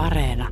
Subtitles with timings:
[0.00, 0.48] Areena.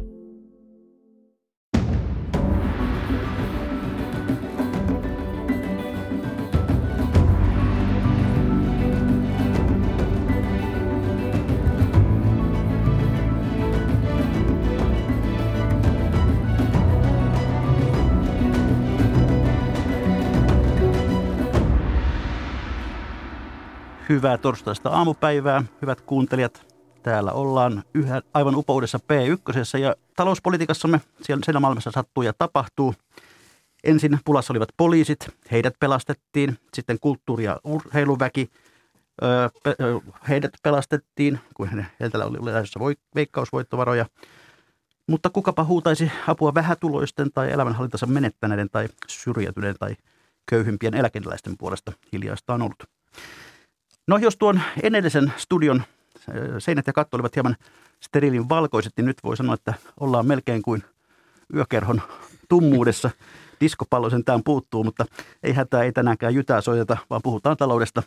[24.08, 26.67] Hyvää torstaista aamupäivää, hyvät kuuntelijat.
[27.08, 32.94] Täällä ollaan yhä aivan upoudessa P1 ja talouspolitiikassamme siellä siinä maailmassa sattuu ja tapahtuu.
[33.84, 36.58] Ensin pulassa olivat poliisit, heidät pelastettiin.
[36.74, 38.50] Sitten kulttuuri- ja urheiluväki,
[39.22, 41.68] öö, pe- öö, heidät pelastettiin, kun
[42.00, 44.06] heiltä oli lähdössä voi- veikkausvoittovaroja.
[45.06, 49.96] Mutta kukapa huutaisi apua vähätuloisten tai elämänhallintansa menettäneiden tai syrjäytyneiden tai
[50.50, 52.82] köyhimpien eläkeläisten puolesta hiljaista on ollut.
[54.06, 55.82] No jos tuon edellisen studion
[56.58, 57.56] seinät ja katto olivat hieman
[58.00, 60.82] steriilin valkoiset, niin nyt voi sanoa, että ollaan melkein kuin
[61.54, 62.02] yökerhon
[62.48, 63.10] tummuudessa.
[63.60, 65.04] Diskopallo sentään puuttuu, mutta
[65.42, 68.02] ei hätää, ei tänäänkään jytää soiteta, vaan puhutaan taloudesta.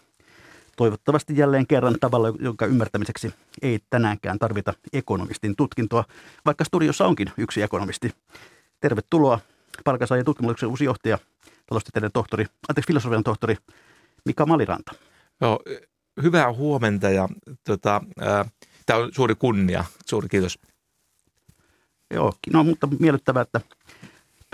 [0.78, 6.04] Toivottavasti jälleen kerran tavalla, jonka ymmärtämiseksi ei tänäänkään tarvita ekonomistin tutkintoa,
[6.46, 8.12] vaikka studiossa onkin yksi ekonomisti.
[8.80, 9.40] Tervetuloa
[9.84, 11.18] palkansaajien tutkimuksen uusi johtaja,
[11.66, 13.56] taloustieteiden tohtori, anteeksi filosofian tohtori
[14.26, 14.92] Mika Maliranta.
[15.42, 15.60] Joo,
[16.24, 17.30] hyvää huomenta ja
[17.64, 18.02] tota,
[18.86, 19.86] tämä on suuri kunnia.
[20.06, 20.60] Suuri kiitos.
[22.14, 23.62] Joo, no mutta miellyttävää, että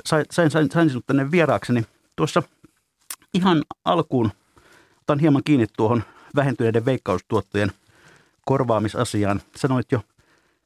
[0.06, 1.84] sain, sain, sain, sinut tänne vieraakseni.
[2.16, 2.44] Tuossa
[3.34, 4.32] ihan alkuun
[5.02, 6.04] otan hieman kiinni tuohon
[6.36, 7.72] vähentyneiden veikkaustuottojen
[8.46, 9.42] korvaamisasiaan.
[9.56, 10.02] Sanoit jo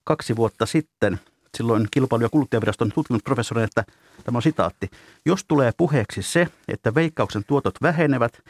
[0.04, 1.20] kaksi vuotta sitten,
[1.58, 3.84] silloin kilpailu- ja kuluttajaviraston tutkimusprofessori, että
[4.24, 4.90] tämä on sitaatti.
[5.26, 8.34] Jos tulee puheeksi se, että veikkauksen tuotot vähenevät–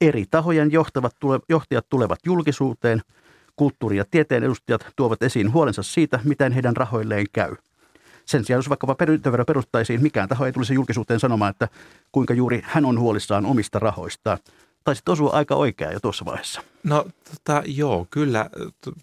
[0.00, 3.02] eri tahojen johtavat, tule, johtajat tulevat julkisuuteen,
[3.56, 7.56] kulttuuri- ja tieteen edustajat tuovat esiin huolensa siitä, miten heidän rahoilleen käy.
[8.24, 11.68] Sen sijaan, jos vaikkapa perintövero perustaisiin, mikään taho ei tulisi julkisuuteen sanomaan, että
[12.12, 14.38] kuinka juuri hän on huolissaan omista rahoistaan
[14.88, 16.62] taisit osua aika oikeaa jo tuossa vaiheessa.
[16.84, 18.50] No tota, joo, kyllä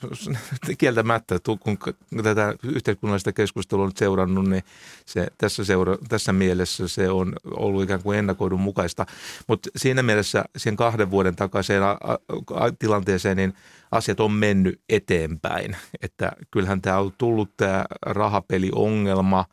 [0.78, 1.78] kieltämättä, kun
[2.24, 4.64] tätä yhteiskunnallista keskustelua on seurannut, niin
[5.06, 9.06] se, tässä, seura, tässä mielessä se on ollut ikään kuin ennakoidun mukaista.
[9.48, 13.54] Mutta siinä mielessä sen kahden vuoden takaiseen a, a, tilanteeseen, niin
[13.92, 15.78] asiat on mennyt eteenpäin.
[16.02, 19.46] Että kyllähän tämä on tullut tämä rahapeliongelma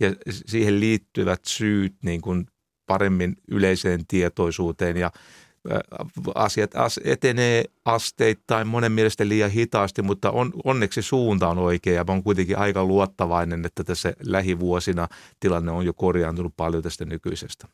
[0.00, 2.46] ja siihen liittyvät syyt niin kuin
[2.86, 5.10] paremmin yleiseen tietoisuuteen ja–
[6.34, 6.70] asiat
[7.04, 12.22] etenee asteittain monen mielestä liian hitaasti, mutta on, onneksi suunta on oikea ja mä oon
[12.22, 15.08] kuitenkin aika luottavainen, että tässä lähivuosina
[15.40, 17.68] tilanne on jo korjaantunut paljon tästä nykyisestä.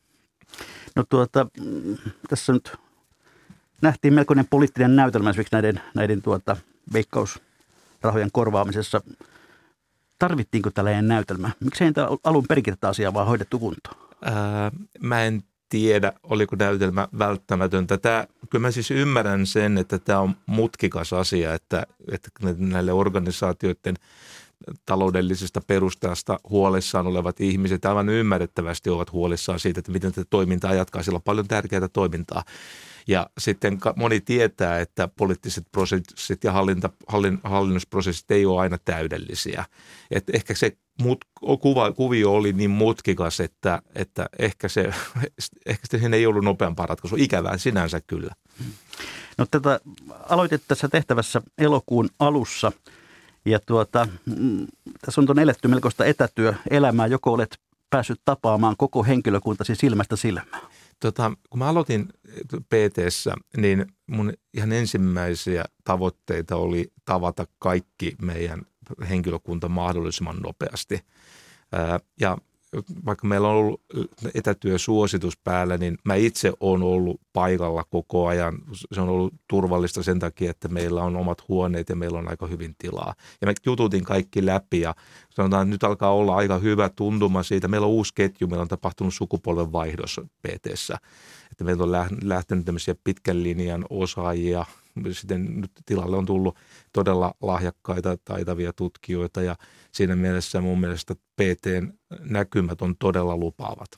[0.95, 1.47] No tuota,
[2.29, 2.73] tässä nyt
[3.81, 6.57] nähtiin melkoinen poliittinen näytelmä esimerkiksi näiden, näiden tuota,
[6.93, 9.01] veikkausrahojen korvaamisessa.
[10.19, 11.51] Tarvittiinko tällainen näytelmä?
[11.59, 11.91] Miksi ei
[12.23, 13.97] alun perin tätä asiaa vaan hoidettu kuntoon?
[14.25, 17.97] Ää, mä en tiedä, oliko näytelmä välttämätöntä.
[17.97, 23.95] Tämä, kyllä mä siis ymmärrän sen, että tämä on mutkikas asia, että, että näille organisaatioiden
[24.85, 31.03] taloudellisesta perustasta huolissaan olevat ihmiset aivan ymmärrettävästi ovat huolissaan siitä, että miten tätä toimintaa jatkaa.
[31.03, 32.43] Sillä on paljon tärkeää toimintaa.
[33.07, 39.65] Ja sitten moni tietää, että poliittiset prosessit ja hallinta, hallin, hallinnusprosessit ei ole aina täydellisiä.
[40.11, 41.25] Et ehkä se mut,
[41.61, 44.83] kuva, kuvio oli niin mutkikas, että, että ehkä, se,
[45.65, 47.17] ehkä se ei ollut nopeampaa ratkaisua.
[47.21, 48.33] Ikävää sinänsä kyllä.
[49.37, 49.79] No tätä
[50.29, 52.71] aloitit tässä tehtävässä elokuun alussa
[53.45, 54.67] ja tuota, mm,
[55.01, 57.07] tässä on eletty melkoista etätyöelämää.
[57.07, 60.61] Joko olet päässyt tapaamaan koko henkilökuntasi silmästä silmään?
[61.01, 62.07] Tota, kun mä aloitin
[62.69, 62.97] pt
[63.57, 68.65] niin mun ihan ensimmäisiä tavoitteita oli tavata kaikki meidän
[69.09, 70.99] henkilökunta mahdollisimman nopeasti.
[72.19, 72.37] Ja
[73.05, 73.81] vaikka meillä on ollut
[74.33, 78.57] etätyösuositus päällä, niin mä itse olen ollut paikalla koko ajan.
[78.93, 82.47] Se on ollut turvallista sen takia, että meillä on omat huoneet ja meillä on aika
[82.47, 83.13] hyvin tilaa.
[83.41, 84.95] Ja mä jututin kaikki läpi ja
[85.29, 87.67] sanotaan, että nyt alkaa olla aika hyvä tuntuma siitä.
[87.67, 90.67] Meillä on uusi ketju, meillä on tapahtunut sukupolven vaihdos pt
[91.51, 91.91] Että meillä on
[92.23, 94.65] lähtenyt tämmöisiä pitkän linjan osaajia–
[95.11, 96.57] sitten nyt tilalle on tullut
[96.93, 99.55] todella lahjakkaita, taitavia tutkijoita ja
[99.91, 103.89] siinä mielessä mun mielestä PTn näkymät on todella lupaavat.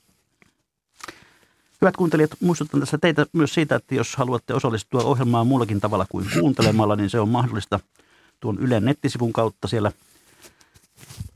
[1.82, 6.26] Hyvät kuuntelijat, muistutan tässä teitä myös siitä, että jos haluatte osallistua ohjelmaan muullakin tavalla kuin
[6.40, 7.80] kuuntelemalla, niin se on mahdollista
[8.40, 9.92] tuon Ylen nettisivun kautta siellä.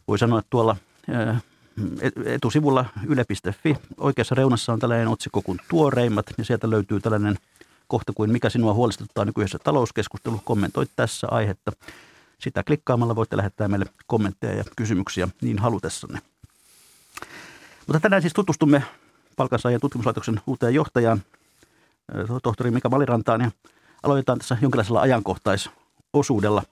[0.08, 0.76] Voi sanoa, että tuolla
[2.26, 7.38] etusivulla yle.fi oikeassa reunassa on tällainen otsikko kuin tuoreimmat ja sieltä löytyy tällainen
[7.88, 10.46] kohta kuin mikä sinua huolestuttaa nykyisessä talouskeskustelussa.
[10.46, 11.72] Kommentoit tässä aihetta.
[12.40, 16.20] Sitä klikkaamalla voitte lähettää meille kommentteja ja kysymyksiä niin halutessanne.
[17.88, 18.84] Mutta tänään siis tutustumme
[19.36, 21.22] palkansaajan tutkimuslaitoksen uuteen johtajaan,
[22.44, 23.52] tohtori Mika Valirantaan, ja
[24.04, 26.64] aloitetaan tässä jonkinlaisella ajankohtaisosuudella.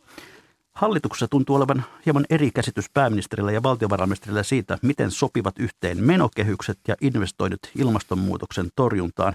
[0.74, 6.96] Hallituksessa tuntuu olevan hieman eri käsitys pääministerillä ja valtiovarainministerillä siitä, miten sopivat yhteen menokehykset ja
[7.02, 9.34] investoinnit ilmastonmuutoksen torjuntaan.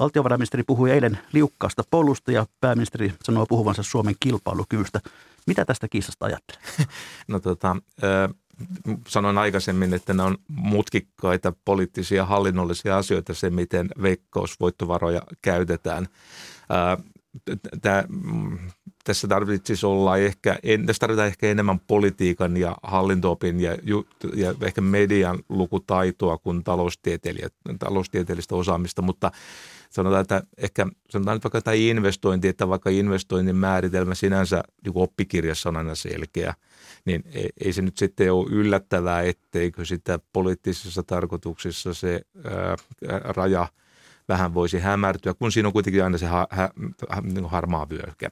[0.00, 5.00] Valtiovarainministeri puhui eilen liukkaasta polusta ja pääministeri sanoo puhuvansa Suomen kilpailukyvystä.
[5.46, 6.62] Mitä tästä kiistasta ajattelee?
[7.28, 7.76] No tota,
[9.08, 16.06] sanoin aikaisemmin, että ne on mutkikkaita poliittisia hallinnollisia asioita se, miten veikkausvoittovaroja käytetään.
[17.82, 18.58] Tämä, mm,
[19.04, 23.70] tässä tarvitsisi olla ehkä, tässä tarvitaan ehkä enemmän politiikan ja hallintoopin ja,
[24.34, 26.64] ja ehkä median lukutaitoa kuin
[27.78, 29.32] taloustieteellistä osaamista, mutta
[29.90, 35.68] sanotaan, että ehkä sanotaan nyt vaikka tämä investointi, että vaikka investoinnin määritelmä sinänsä niin oppikirjassa
[35.68, 36.54] on aina selkeä,
[37.04, 42.76] niin ei, ei se nyt sitten ole yllättävää, etteikö sitä poliittisissa tarkoituksissa se ää,
[43.08, 43.68] raja
[44.28, 46.70] vähän voisi hämärtyä, kun siinä on kuitenkin aina se ha, ha,
[47.08, 48.30] ha, niin harmaa vyöhyke.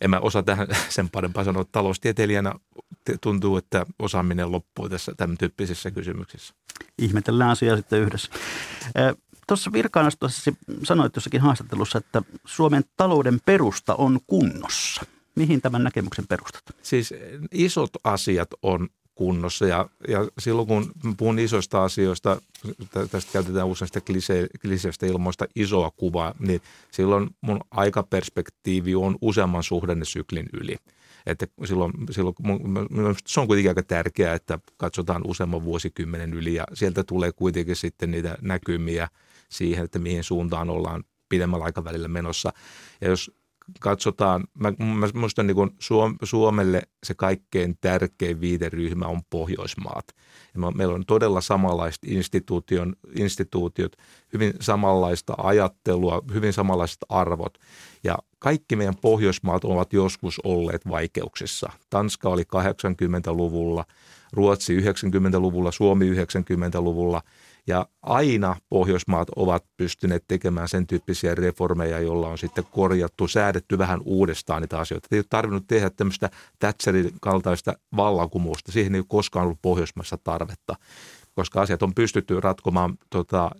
[0.00, 1.64] En mä osaa tähän sen parempaa sanoa.
[1.72, 2.54] Taloustieteilijänä
[3.20, 6.54] tuntuu, että osaaminen loppuu tässä tämän tyyppisissä kysymyksissä.
[6.98, 8.30] Ihmetellään asiaa sitten yhdessä.
[9.48, 10.52] Tuossa virkaanastossa
[10.82, 15.02] sanoit jossakin haastattelussa, että Suomen talouden perusta on kunnossa.
[15.34, 16.62] Mihin tämän näkemyksen perustat?
[16.82, 17.14] Siis
[17.52, 22.40] isot asiat on kunnossa ja, ja silloin kun puhun isoista asioista,
[23.10, 26.60] tästä käytetään usein sitä klise, kliseistä ilmoista isoa kuvaa, niin
[26.90, 30.76] silloin mun aikaperspektiivi on useamman suhdannesyklin yli.
[31.26, 32.34] Että silloin, silloin
[33.26, 38.10] se on kuitenkin aika tärkeää, että katsotaan useamman vuosikymmenen yli ja sieltä tulee kuitenkin sitten
[38.10, 39.08] niitä näkymiä–
[39.48, 42.52] siihen, että mihin suuntaan ollaan pidemmällä aikavälillä menossa.
[43.00, 43.30] Ja jos
[43.80, 50.04] katsotaan, mä, mä muistan niin Suom, Suomelle se kaikkein tärkein viiteryhmä on Pohjoismaat.
[50.54, 53.92] Ja me, meillä on todella samanlaiset instituution, instituutiot,
[54.32, 57.58] hyvin samanlaista ajattelua, hyvin samanlaiset arvot.
[58.04, 61.72] Ja kaikki meidän Pohjoismaat ovat joskus olleet vaikeuksissa.
[61.90, 63.84] Tanska oli 80-luvulla,
[64.32, 67.22] Ruotsi 90-luvulla, Suomi 90-luvulla–
[67.66, 74.00] ja aina Pohjoismaat ovat pystyneet tekemään sen tyyppisiä reformeja, joilla on sitten korjattu, säädetty vähän
[74.04, 75.08] uudestaan niitä asioita.
[75.12, 78.72] Ei ole tarvinnut tehdä tämmöistä Thatcherin kaltaista vallankumousta.
[78.72, 80.76] Siihen ei ole koskaan ollut Pohjoismaissa tarvetta
[81.36, 83.50] koska asiat on pystytty ratkomaan tota,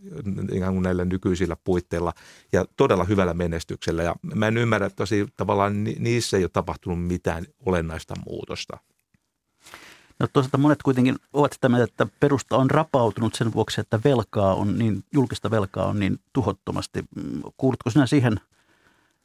[0.53, 2.13] ikään kuin näillä nykyisillä puitteilla
[2.53, 4.03] ja todella hyvällä menestyksellä.
[4.03, 8.79] Ja mä en ymmärrä, että tosi tavallaan niissä ei ole tapahtunut mitään olennaista muutosta.
[10.19, 14.55] No toisaalta monet kuitenkin ovat sitä mieltä, että perusta on rapautunut sen vuoksi, että velkaa
[14.55, 17.05] on niin, julkista velkaa on niin tuhottomasti.
[17.57, 18.41] Kuulutko sinä siihen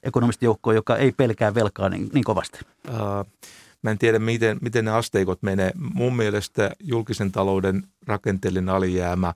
[0.04, 2.60] ekonomistijoukkoon, joka ei pelkää velkaa niin, niin kovasti?
[2.88, 3.26] Uh,
[3.82, 5.72] mä en tiedä, miten, miten ne asteikot menee.
[5.94, 9.34] Mun mielestä julkisen talouden rakenteellinen alijäämä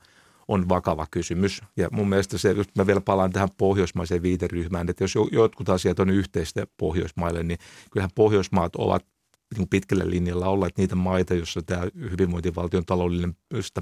[0.47, 1.62] on vakava kysymys.
[1.77, 6.00] Ja mun mielestä se, jos mä vielä palaan tähän pohjoismaiseen viiteryhmään, että jos jotkut asiat
[6.00, 7.59] on yhteistä Pohjoismaille, niin
[7.92, 9.06] kyllähän Pohjoismaat ovat
[9.57, 13.36] niin pitkällä linjalla olleet niitä maita, joissa tämä hyvinvointivaltion taloudellinen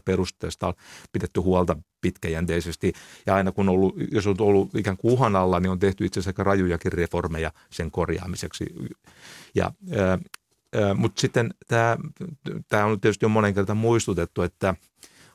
[0.06, 0.74] perusteesta on
[1.12, 2.94] pidetty huolta pitkäjänteisesti.
[3.26, 6.20] Ja aina kun ollut, jos on ollut ikään kuin uhan alla, niin on tehty itse
[6.20, 8.66] asiassa aika rajujakin reformeja sen korjaamiseksi.
[9.56, 9.72] Ja,
[10.96, 14.76] mutta sitten tämä, on tietysti jo monen kertaan muistutettu, että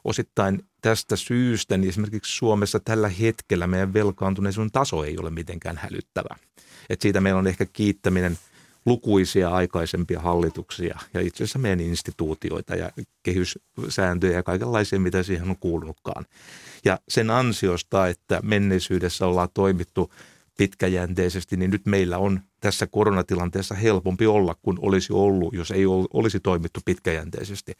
[0.05, 6.37] osittain tästä syystä niin esimerkiksi Suomessa tällä hetkellä meidän velkaantuneisuuden taso ei ole mitenkään hälyttävä.
[6.91, 8.39] Et siitä meillä on ehkä kiittäminen–
[8.89, 12.91] lukuisia aikaisempia hallituksia ja itse asiassa meidän instituutioita ja
[13.23, 16.25] kehyssääntöjä ja kaikenlaisia, mitä siihen on kuulunutkaan.
[16.85, 20.13] Ja sen ansiosta, että menneisyydessä ollaan toimittu
[20.59, 26.41] pitkäjänteisesti, niin nyt meillä on tässä koronatilanteessa helpompi olla kuin olisi ollut, jos ei olisi
[26.41, 27.73] toimittu pitkäjänteisesti.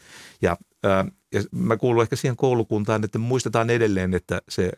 [0.43, 4.73] Ja, ää, ja mä kuulun ehkä siihen koulukuntaan, että muistetaan edelleen, että se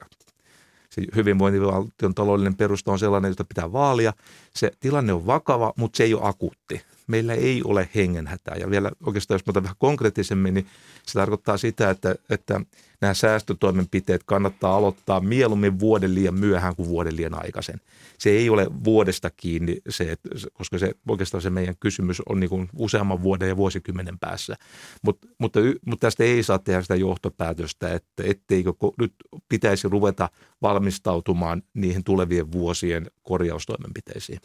[0.91, 4.13] se hyvinvointivaltion taloudellinen perusta on sellainen, jota pitää vaalia.
[4.55, 6.83] Se tilanne on vakava, mutta se ei ole akuutti.
[7.11, 8.57] Meillä ei ole hengenhätää.
[8.57, 10.67] Ja vielä oikeastaan, jos otan vähän konkreettisemmin, niin
[11.07, 12.61] se tarkoittaa sitä, että, että
[13.01, 17.81] nämä säästötoimenpiteet kannattaa aloittaa mieluummin vuoden liian myöhään kuin vuoden liian aikaisen.
[18.19, 20.17] Se ei ole vuodesta kiinni, se,
[20.53, 24.57] koska se, oikeastaan se meidän kysymys on niin kuin useamman vuoden ja vuosikymmenen päässä.
[25.03, 29.15] Mut, mutta, mutta tästä ei saa tehdä sitä johtopäätöstä, että etteikö nyt
[29.49, 30.29] pitäisi ruveta
[30.63, 34.41] valmistautumaan niihin tulevien vuosien korjaustoimenpiteisiin.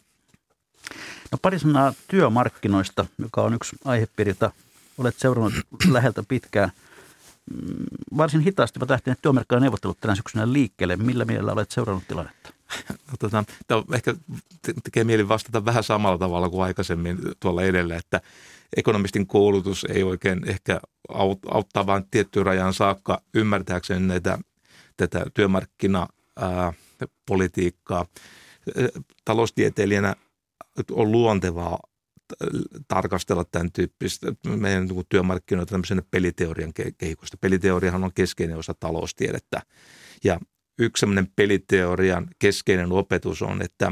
[1.31, 4.51] No pari sanaa työmarkkinoista, joka on yksi aihepiiri, jota
[4.97, 5.53] olet seurannut
[5.95, 6.71] läheltä pitkään–
[8.17, 10.95] varsin hitaasti ovat lähteneet työmarkkinaneuvottelut tänä syksynä liikkeelle.
[10.95, 12.53] Millä mielellä olet seurannut tilannetta?
[13.19, 14.15] tota, tämä ehkä
[14.83, 18.21] tekee mieli vastata vähän samalla tavalla kuin aikaisemmin tuolla edellä, että
[18.77, 20.79] ekonomistin koulutus ei oikein ehkä
[21.51, 24.39] auttaa vain tiettyyn rajan saakka ymmärtääkseen näitä,
[24.97, 28.05] tätä työmarkkinapolitiikkaa.
[29.25, 30.15] Taloustieteilijänä
[30.91, 31.79] on luontevaa
[32.87, 37.37] tarkastella tämän tyyppistä meidän niin työmarkkinoita tämmöisen peliteorian kehikosta.
[37.41, 39.61] Peliteoriahan on keskeinen osa taloustiedettä.
[40.23, 40.39] Ja
[40.79, 43.91] yksi semmoinen peliteorian keskeinen opetus on, että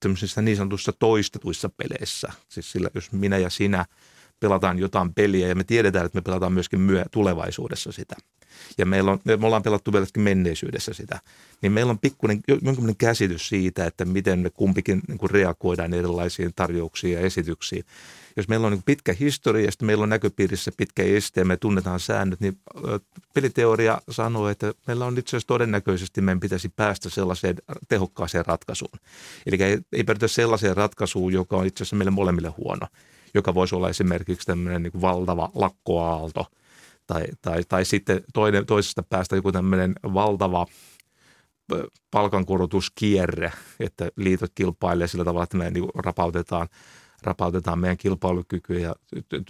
[0.00, 3.84] tämmöisissä niin sanotussa toistetuissa peleissä, siis sillä jos minä ja sinä
[4.40, 8.16] pelataan jotain peliä ja me tiedetään, että me pelataan myöskin myö tulevaisuudessa sitä.
[8.78, 11.20] Ja meillä on, me ollaan pelattu vieläkin menneisyydessä sitä.
[11.62, 16.50] Niin meillä on pikkuinen, jonkinlainen käsitys siitä, että miten me kumpikin niin kuin reagoidaan erilaisiin
[16.56, 17.84] tarjouksiin ja esityksiin.
[18.36, 21.56] Jos meillä on niin pitkä historia ja sitten meillä on näköpiirissä pitkä este ja me
[21.56, 22.58] tunnetaan säännöt, niin
[23.34, 27.56] peliteoria sanoo, että meillä on itse asiassa todennäköisesti meidän pitäisi päästä sellaiseen
[27.88, 28.98] tehokkaaseen ratkaisuun.
[29.46, 32.86] Eli ei, ei päädytä sellaiseen ratkaisuun, joka on itse asiassa meille molemmille huono
[33.34, 36.46] joka voisi olla esimerkiksi tämmöinen niin valtava lakkoaalto
[37.10, 40.66] tai, tai, tai sitten toinen, toisesta päästä joku tämmöinen valtava
[42.10, 46.68] palkankorotuskierre, että liitot kilpailee sillä tavalla, että me niin rapautetaan,
[47.22, 48.94] rapautetaan meidän kilpailukyky ja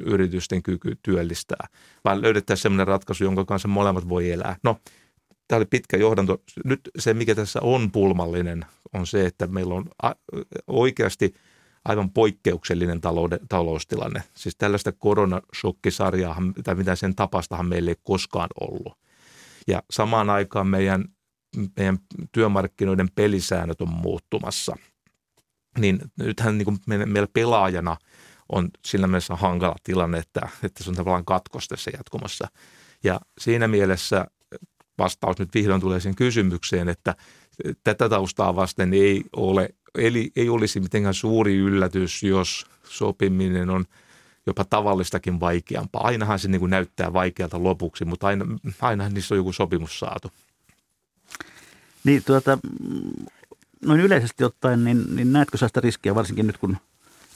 [0.00, 1.66] yritysten kyky työllistää,
[2.04, 4.56] vaan löydettäisiin sellainen ratkaisu, jonka kanssa molemmat voi elää.
[4.62, 4.76] No,
[5.48, 6.42] tämä oli pitkä johdanto.
[6.64, 9.84] Nyt se, mikä tässä on pulmallinen, on se, että meillä on
[10.66, 11.34] oikeasti–
[11.84, 14.22] aivan poikkeuksellinen talouden, taloustilanne.
[14.34, 18.98] Siis tällaista koronashokkisarjaa tai mitä sen tapastahan meillä ei koskaan ollut.
[19.66, 21.04] Ja samaan aikaan meidän,
[21.76, 21.98] meidän
[22.32, 24.76] työmarkkinoiden pelisäännöt on muuttumassa.
[25.78, 27.96] Niin nythän niin kuin meillä pelaajana
[28.48, 32.48] on sillä mielessä hankala tilanne, että, että se on tavallaan katkos tässä jatkumassa.
[33.04, 34.26] Ja siinä mielessä
[34.98, 37.14] vastaus nyt vihdoin tulee siihen kysymykseen, että
[37.84, 43.84] tätä taustaa vasten ei ole Eli ei olisi mitenkään suuri yllätys, jos sopiminen on
[44.46, 46.04] jopa tavallistakin vaikeampaa.
[46.04, 48.44] Ainahan se niin kuin näyttää vaikealta lopuksi, mutta aina,
[48.80, 50.32] ainahan niissä on joku sopimus saatu.
[52.04, 52.58] Niin, tuota,
[53.84, 56.76] noin yleisesti ottaen, niin, niin näetkö sitä riskiä, varsinkin nyt kun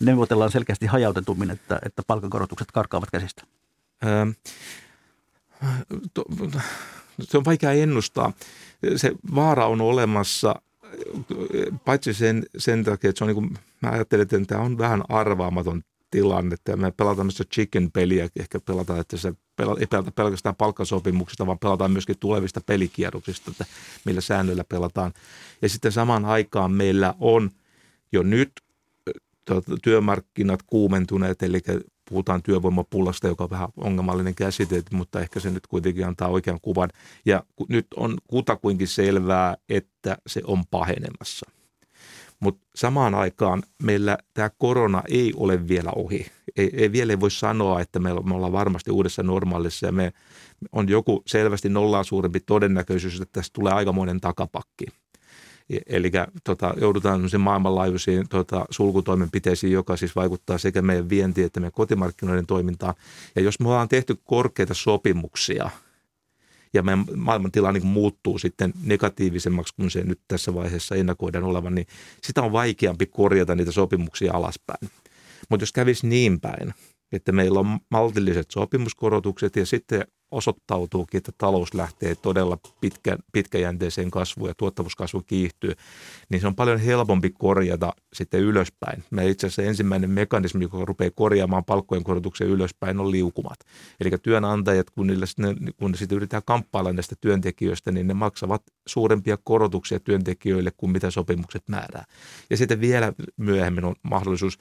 [0.01, 3.43] neuvotellaan selkeästi hajautetummin, että, että palkankorotukset karkaavat käsistä?
[4.05, 4.27] Öö,
[6.15, 6.25] to,
[7.21, 8.33] se on vaikea ennustaa.
[8.97, 10.55] Se vaara on olemassa
[11.85, 15.03] paitsi sen, sen takia, että se on niin kuin, mä ajattelen, että tämä on vähän
[15.09, 19.33] arvaamaton tilanne, me pelataan tämmöistä chicken-peliä, ehkä pelataan, että se
[19.81, 23.65] ei pelata pelkästään palkkasopimuksista, vaan pelataan myöskin tulevista pelikierroksista, että
[24.05, 25.13] millä säännöillä pelataan.
[25.63, 27.51] Ja sitten samaan aikaan meillä on
[28.13, 28.53] jo nyt
[29.83, 31.61] työmarkkinat kuumentuneet, eli
[32.09, 36.91] puhutaan työvoimapulasta, joka on vähän ongelmallinen käsite, mutta ehkä se nyt kuitenkin antaa oikean kuvan.
[37.27, 41.51] Ja nyt on kutakuinkin selvää, että se on pahenemassa.
[42.41, 46.27] Mutta samaan aikaan meillä tämä korona ei ole vielä ohi.
[46.57, 50.13] Ei, ei vielä voi sanoa, että me ollaan varmasti uudessa normaalissa ja me
[50.73, 54.87] on joku selvästi nollaa suurempi todennäköisyys, että tästä tulee aikamoinen takapakki–
[55.87, 56.11] Eli
[56.45, 62.95] tota, joudutaan maailmanlaajuisiin tota, sulkutoimenpiteisiin, joka siis vaikuttaa sekä meidän vientiin että meidän kotimarkkinoiden toimintaan.
[63.37, 65.71] Ja jos me ollaan tehty korkeita sopimuksia
[66.75, 71.87] ja meidän maailmantila niin muuttuu sitten negatiivisemmaksi kuin se nyt tässä vaiheessa ennakoidaan olevan, niin
[72.23, 74.91] sitä on vaikeampi korjata niitä sopimuksia alaspäin.
[75.51, 76.75] Mutta jos kävisi niin päin,
[77.13, 84.51] että meillä on maltilliset sopimuskorotukset ja sitten osoittautuukin, että talous lähtee todella pitkä, pitkäjänteiseen kasvuun
[84.51, 85.73] ja tuottavuuskasvu kiihtyy,
[86.29, 89.05] niin se on paljon helpompi korjata sitten ylöspäin.
[89.11, 93.59] Me itse asiassa ensimmäinen mekanismi, joka rupeaa korjaamaan palkkojen korotuksen ylöspäin, on liukumat.
[94.01, 95.27] Eli työnantajat, kun, niille,
[95.77, 101.11] kun ne sitten yritetään kamppailla näistä työntekijöistä, niin ne maksavat suurempia korotuksia työntekijöille kuin mitä
[101.11, 102.05] sopimukset määrää.
[102.51, 104.59] Ja sitten vielä myöhemmin on mahdollisuus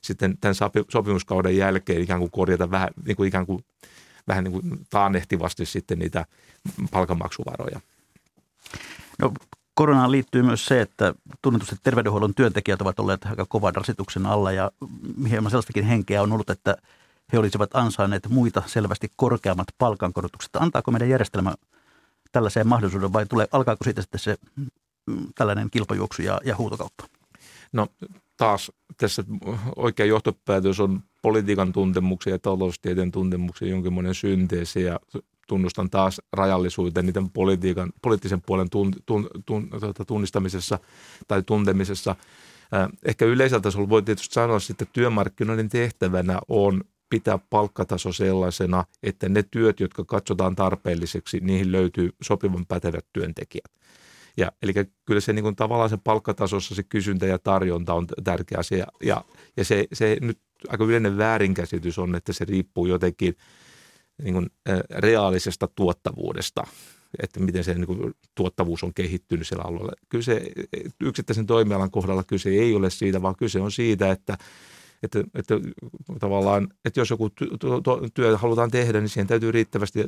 [0.00, 0.54] sitten tämän
[0.88, 3.64] sopimuskauden jälkeen ikään kuin korjata vähän niin kuin ikään kuin
[4.28, 6.24] vähän niin kuin taannehtivasti sitten niitä
[6.90, 7.80] palkanmaksuvaroja.
[9.18, 9.32] No,
[9.74, 14.70] koronaan liittyy myös se, että tunnetusti terveydenhuollon työntekijät ovat olleet aika kovan rasituksen alla ja
[15.28, 16.76] hieman sellaistakin henkeä on ollut, että
[17.32, 20.56] he olisivat ansainneet muita selvästi korkeammat palkankorotukset.
[20.56, 21.54] Antaako meidän järjestelmä
[22.32, 24.66] tällaiseen mahdollisuuden vai tulee, alkaako siitä sitten se mm,
[25.34, 27.04] tällainen kilpajuoksu ja, ja huutokauppa?
[27.72, 27.86] No
[28.36, 29.24] taas tässä
[29.76, 35.00] oikea johtopäätös on politiikan tuntemuksen ja taloustieteen tuntemuksen jonkinlainen synteesi ja
[35.48, 40.78] tunnustan taas rajallisuuden niiden politiikan, poliittisen puolen tun, tun, tun, tuota, tunnistamisessa
[41.28, 42.16] tai tuntemisessa.
[43.04, 46.80] Ehkä yleisellä tasolla voi tietysti sanoa, että työmarkkinoiden tehtävänä on
[47.10, 53.70] pitää palkkataso sellaisena, että ne työt, jotka katsotaan tarpeelliseksi, niihin löytyy sopivan pätevät työntekijät.
[54.38, 54.72] Ja, eli
[55.06, 58.86] kyllä se niin kuin, tavallaan se palkkatasossa se kysyntä ja tarjonta on tärkeä asia.
[59.02, 59.24] Ja,
[59.56, 63.36] ja se, se nyt aika yleinen väärinkäsitys on, että se riippuu jotenkin
[64.22, 64.46] niin kuin,
[64.90, 66.66] reaalisesta tuottavuudesta
[67.22, 69.92] että miten se niin kuin, tuottavuus on kehittynyt siellä alueella.
[70.08, 70.42] Kyllä se
[71.00, 74.38] yksittäisen toimialan kohdalla kyse ei ole siitä, vaan kyse on siitä, että
[75.02, 75.54] että, että
[76.20, 77.30] tavallaan, että jos joku
[78.14, 80.04] työ halutaan tehdä, niin siihen täytyy riittävästi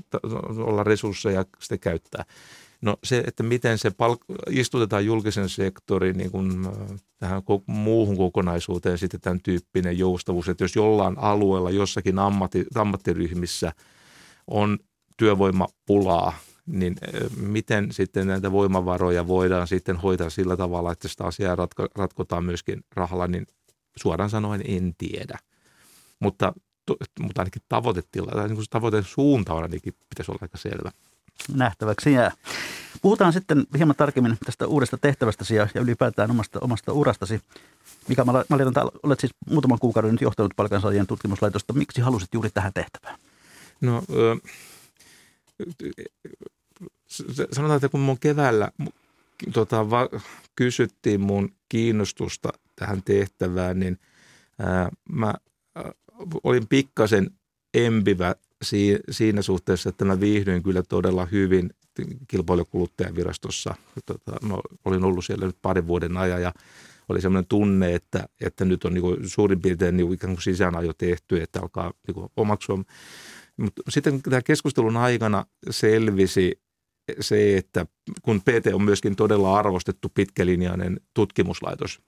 [0.57, 2.25] olla resursseja sitä käyttää.
[2.83, 6.69] No se, että miten se palk- istutetaan julkisen sektorin niin kuin
[7.19, 13.73] tähän muuhun kokonaisuuteen sitten tämän tyyppinen joustavuus, että jos jollain alueella, jossakin ammatti, ammattiryhmissä
[14.47, 14.79] on
[15.17, 16.33] työvoimapulaa,
[16.67, 16.97] niin
[17.37, 22.85] miten sitten näitä voimavaroja voidaan sitten hoitaa sillä tavalla, että sitä asiaa ratko, ratkotaan myöskin
[22.97, 23.47] rahalla, niin
[23.97, 25.39] suoraan sanoen en tiedä.
[26.21, 26.53] Mutta,
[26.87, 30.91] to, mutta ainakin tavoitetila, tai niin tavoite suunta on ainakin pitäisi olla aika selvä.
[31.55, 32.33] Nähtäväksi jää.
[33.03, 37.41] Puhutaan sitten hieman tarkemmin tästä uudesta tehtävästäsi ja, ja ylipäätään omasta, omasta urastasi.
[38.27, 41.73] Mä täällä olet siis muutaman kuukauden nyt johtanut palkansaajien tutkimuslaitosta.
[41.73, 43.19] Miksi halusit juuri tähän tehtävään?
[43.81, 44.03] No,
[47.53, 48.71] sanotaan, että kun mun keväällä
[49.53, 50.09] tota, va,
[50.57, 53.99] kysyttiin mun kiinnostusta tähän tehtävään, niin
[54.59, 55.35] ää, mä
[55.75, 55.93] ää,
[56.45, 57.31] olin pikkasen
[57.75, 61.71] empivä si, siinä suhteessa, että mä viihdyin kyllä todella hyvin
[62.29, 63.75] kilpailukuluttajanvirastossa.
[64.07, 66.53] Tota, mä olin ollut siellä nyt parin vuoden ajan ja
[67.09, 71.43] oli sellainen tunne, että, että nyt on niin suurin piirtein niin ikään kuin sisäänajo tehty,
[71.43, 72.85] että alkaa niin omaksua.
[73.57, 76.61] Mutta sitten tämän keskustelun aikana selvisi
[77.21, 77.87] se, että
[78.23, 82.01] kun PT on myöskin todella arvostettu pitkälinjainen tutkimuslaitos,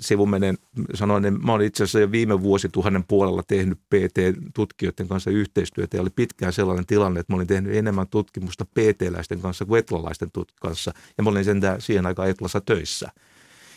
[0.00, 0.58] sivumenen
[0.94, 6.00] sanoin, niin mä olen itse asiassa jo viime vuosituhannen puolella tehnyt PT-tutkijoiden kanssa yhteistyötä ja
[6.00, 10.92] oli pitkään sellainen tilanne, että mä olin tehnyt enemmän tutkimusta PT-läisten kanssa kuin etlalaisten kanssa.
[11.18, 13.08] Ja mä olin sentään siihen aikaan Etlassa töissä.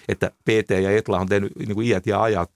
[0.08, 2.52] Että PT ja Etla on tehnyt niin kuin iät ja ajat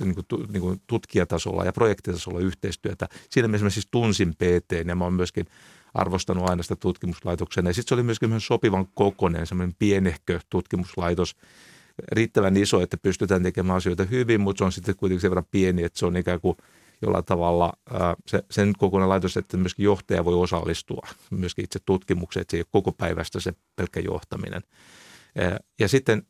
[0.00, 3.08] niin kuin, niin kuin tutkijatasolla ja projektitasolla yhteistyötä.
[3.30, 5.46] Siinä mä siis tunsin PT ja mä oon myöskin
[5.96, 7.70] arvostanut aina sitä tutkimuslaitoksena.
[7.70, 11.36] Ja sitten se oli myöskin myös sopivan kokoinen, semmoinen pienehkö tutkimuslaitos,
[12.12, 15.82] riittävän iso, että pystytään tekemään asioita hyvin, mutta se on sitten kuitenkin sen verran pieni,
[15.82, 16.56] että se on ikään kuin
[17.02, 17.72] jollain tavalla
[18.26, 22.60] se, sen kokoinen laitos, että myöskin johtaja voi osallistua myöskin itse tutkimukseen, että se ei
[22.60, 24.62] ole koko päivästä se pelkkä johtaminen.
[25.78, 26.22] Ja sitten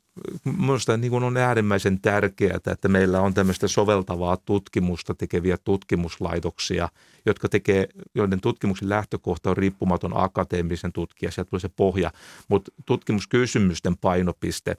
[0.59, 6.89] minusta niin kuin on äärimmäisen tärkeää, että meillä on tämmöistä soveltavaa tutkimusta tekeviä tutkimuslaitoksia,
[7.27, 12.11] jotka tekee, joiden tutkimuksen lähtökohta on riippumaton akateemisen tutkija, sieltä tulee se pohja,
[12.49, 14.77] mutta tutkimuskysymysten painopiste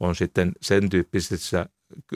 [0.00, 1.66] on sitten sen tyyppisissä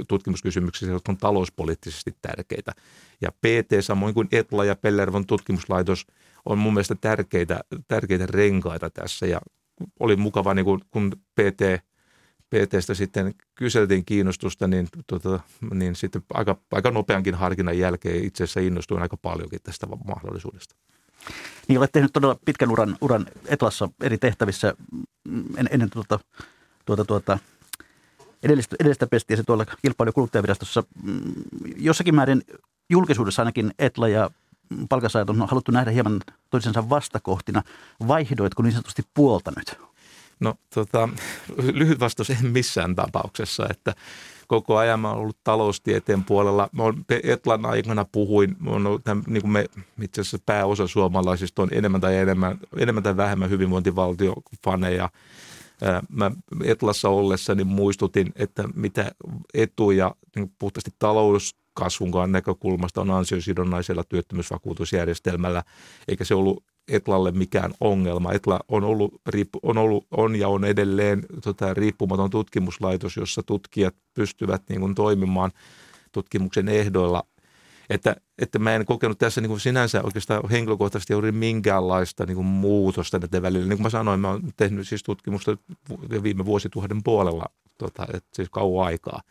[0.09, 2.73] tutkimuskysymyksissä, jotka on talouspoliittisesti tärkeitä.
[3.21, 6.07] Ja PT, samoin kuin Etla ja Pellervon tutkimuslaitos,
[6.45, 9.27] on mun mielestä tärkeitä, tärkeitä renkaita tässä.
[9.27, 9.41] Ja
[10.01, 11.85] oli mukava, niin kun, kun PT,
[12.53, 15.41] PTstä sitten kyseltiin kiinnostusta, niin, tota,
[15.75, 20.75] niin sitten aika, aika nopeankin harkinnan jälkeen itse asiassa innostuin aika paljonkin tästä mahdollisuudesta.
[21.69, 24.75] Niin olet tehnyt todella pitkän uran, uran Etlassa eri tehtävissä
[25.29, 26.21] mm, en, ennen tuota,
[26.85, 27.38] tuota, tuota,
[28.43, 30.83] edellistä, edellistä pestiä se tuolla kilpailu- ja kuluttajavirastossa.
[31.03, 31.33] Mm,
[31.77, 32.43] jossakin määrin
[32.91, 34.31] julkisuudessa ainakin Etla ja
[34.88, 37.62] palkansaajat on haluttu nähdä hieman toisensa vastakohtina.
[38.09, 39.91] Vaihdoitko niin sanotusti puolta nyt?
[40.42, 41.09] No tota,
[41.72, 43.94] lyhyt vastaus en missään tapauksessa, että
[44.48, 46.68] koko ajan mä olen ollut taloustieteen puolella.
[46.72, 49.66] Mä olen Etlan aikana puhuin, olen, tämän, niin kuin me
[50.02, 55.11] itse asiassa pääosa suomalaisista on enemmän tai, enemmän, enemmän tai vähemmän hyvinvointivaltiofaneja.
[56.09, 56.31] Mä
[56.64, 59.12] Etlassa ollessani muistutin, että mitä
[59.55, 65.62] etuja niin puhtaasti talous kasvunkaan näkökulmasta on ansiosidonnaisella työttömyysvakuutusjärjestelmällä,
[66.09, 68.33] eikä se ollut Etlalle mikään ongelma.
[68.33, 69.14] Etla on ollut,
[69.62, 75.50] on, ollut, on ja on edelleen tota, riippumaton tutkimuslaitos, jossa tutkijat pystyvät niin kuin, toimimaan
[76.12, 77.24] tutkimuksen ehdoilla.
[77.90, 82.46] Että, että mä en kokenut tässä niin kuin sinänsä oikeastaan henkilökohtaisesti juuri minkäänlaista niin kuin
[82.46, 83.68] muutosta näiden välillä.
[83.68, 85.57] Niin kuin mä sanoin, mä oon tehnyt siis tutkimusta
[86.22, 87.44] viime vuosituhannen puolella,
[87.78, 89.22] tota, että siis kauan aikaa.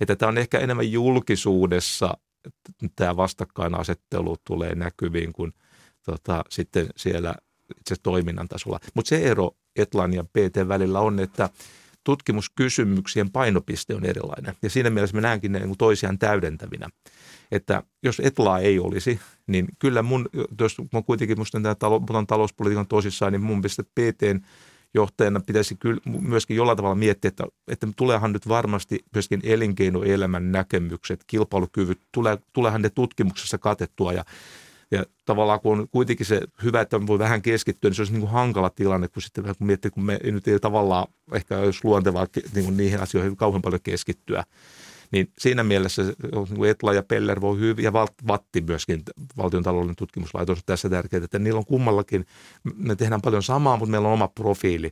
[0.00, 2.14] Että tämä on ehkä enemmän julkisuudessa,
[2.96, 5.52] tämä vastakkainasettelu tulee näkyviin kuin
[6.04, 7.34] tota, sitten siellä
[7.80, 8.80] itse toiminnan tasolla.
[8.94, 11.48] Mutta se ero Etlan ja PT välillä on, että
[12.04, 14.54] tutkimuskysymyksien painopiste on erilainen.
[14.62, 16.88] Ja siinä mielessä me näenkin ne niin toisiaan täydentävinä.
[17.52, 20.28] Että jos Etlaa ei olisi, niin kyllä mun,
[20.60, 24.40] jos mä kuitenkin musta tämä talo, talouspolitiikan tosissaan, niin mun mielestä PTn
[24.94, 31.24] johtajana pitäisi kyllä myöskin jollain tavalla miettiä, että, että tuleehan nyt varmasti myöskin elinkeinoelämän näkemykset,
[31.26, 34.24] kilpailukyvyt, tulee, tuleehan ne tutkimuksessa katettua ja
[34.90, 38.20] Ja tavallaan kun on kuitenkin se hyvä, että voi vähän keskittyä, niin se olisi niin
[38.20, 42.26] kuin hankala tilanne, kun sitten kun miettii, kun me nyt ei tavallaan ehkä olisi luontevaa
[42.54, 44.44] niin kuin niihin asioihin kauhean paljon keskittyä.
[45.10, 47.92] Niin siinä mielessä niin Etla ja Peller voi hyvin, ja
[48.26, 49.02] Vatti myöskin,
[49.36, 52.26] valtion taloudellinen tutkimuslaitos on tässä tärkeää, että niillä on kummallakin,
[52.76, 54.90] me tehdään paljon samaa, mutta meillä on oma profiili.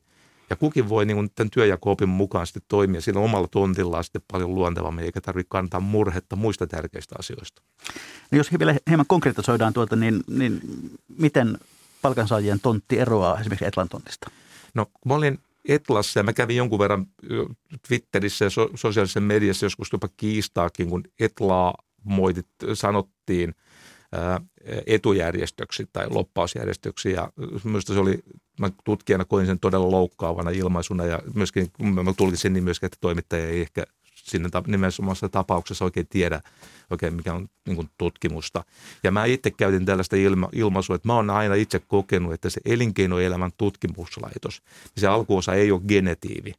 [0.53, 4.55] Ja kukin voi niin kuin tämän työjakoopin mukaan sitten toimia sillä omalla tontillaan sitten paljon
[4.55, 7.63] luontevammin, eikä tarvitse kantaa murhetta muista tärkeistä asioista.
[8.31, 10.61] No jos vielä hieman konkretisoidaan tuota, niin, niin
[11.19, 11.59] miten
[12.03, 14.31] palkansaajien tontti eroaa esimerkiksi Etlan tontista?
[14.75, 15.39] No mä olin
[15.69, 17.07] Etlassa ja mä kävin jonkun verran
[17.89, 23.55] Twitterissä ja so- sosiaalisessa mediassa joskus jopa kiistaakin, kun Etlaa moitit, sanottiin
[24.87, 27.33] etujärjestöksi tai loppausjärjestöksi ja
[27.65, 28.19] minusta se oli,
[28.61, 33.49] mä tutkijana koin sen todella loukkaavana ilmaisuna ja myöskin mä tulkisin niin myöskin, että toimittaja
[33.49, 33.85] ei ehkä
[34.15, 36.41] siinä nimenomaisessa tapauksessa oikein tiedä
[36.91, 38.65] oikein mikä on niin kuin tutkimusta.
[39.03, 42.61] Ja mä itse käytin tällaista ilma, ilmaisua, että mä oon aina itse kokenut, että se
[42.65, 46.53] elinkeinoelämän tutkimuslaitos, niin se alkuosa ei ole genetiivi,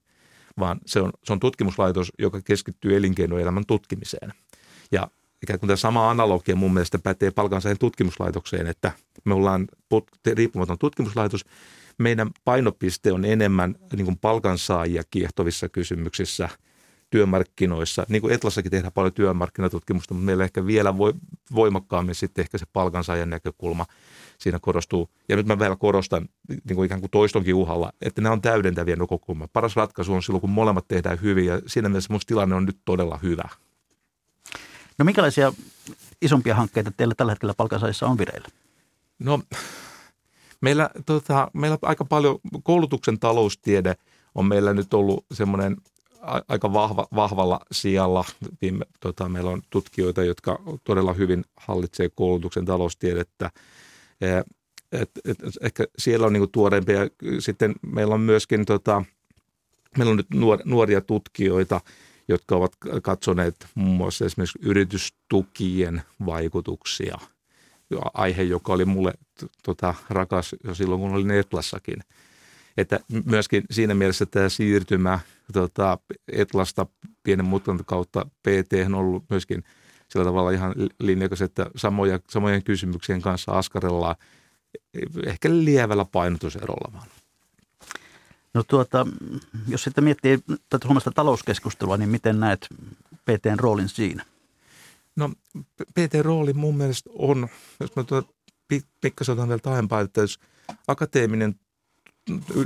[0.59, 4.33] vaan se on, se on tutkimuslaitos, joka keskittyy elinkeinoelämän tutkimiseen.
[4.91, 5.07] Ja
[5.43, 8.91] ikään kuin tämä sama analogia mun mielestä pätee palkansaajien tutkimuslaitokseen, että
[9.25, 9.67] me ollaan
[10.33, 11.45] riippumaton tutkimuslaitos,
[11.97, 16.49] meidän painopiste on enemmän niin kuin palkansaajia kiehtovissa kysymyksissä–
[17.13, 18.05] työmarkkinoissa.
[18.09, 20.93] Niin kuin Etlassakin tehdään paljon työmarkkinatutkimusta, mutta meillä ehkä vielä
[21.55, 23.85] voimakkaammin sitten ehkä se palkansaajan näkökulma
[24.37, 25.09] siinä korostuu.
[25.29, 28.95] Ja nyt mä vielä korostan niin kuin ikään kuin toistonkin uhalla, että nämä on täydentäviä
[28.95, 29.47] näkökulmia.
[29.53, 32.77] Paras ratkaisu on silloin, kun molemmat tehdään hyvin ja siinä mielessä minusta tilanne on nyt
[32.85, 33.49] todella hyvä.
[34.97, 35.53] No minkälaisia
[36.21, 38.47] isompia hankkeita teillä tällä hetkellä palkansaajissa on vireillä?
[39.19, 39.39] No
[40.63, 43.95] meillä, tota, meillä aika paljon koulutuksen taloustiede
[44.35, 45.77] on meillä nyt ollut semmoinen
[46.47, 48.25] aika vahva, vahvalla sijalla.
[48.61, 53.49] Viime, tota, meillä on tutkijoita, jotka todella hyvin hallitsee koulutuksen taloustiedettä.
[54.91, 56.99] Et, et, ehkä siellä on niinku tuoreempia.
[57.39, 59.03] Sitten meillä on myöskin tota,
[59.97, 61.81] meillä on nyt nuor, nuoria tutkijoita,
[62.27, 62.71] jotka ovat
[63.01, 67.17] katsoneet muun muassa esimerkiksi yritystukien vaikutuksia.
[68.13, 69.13] Aihe, joka oli mulle
[69.63, 71.99] tota, rakas jo silloin, kun olin Etlassakin–
[72.77, 75.19] että myöskin siinä mielessä tämä siirtymä
[75.53, 75.97] tota,
[76.31, 76.85] Etlasta
[77.23, 79.63] pienen mutkan kautta PT on ollut myöskin
[80.09, 84.15] sillä tavalla ihan linjakas, että samoja, samojen kysymyksien kanssa askarellaan
[85.25, 87.07] ehkä lievällä painotuserolla vaan.
[88.53, 89.07] No tuota,
[89.67, 92.67] jos sitten miettii tätä suomalaista talouskeskustelua, niin miten näet
[93.25, 94.25] PTn roolin siinä?
[95.15, 95.29] No
[95.93, 97.47] PT-rooli mun mielestä on,
[97.79, 98.33] jos mä tuota,
[99.01, 100.39] pikkasen otan vielä taempaa, että jos
[100.87, 101.55] akateeminen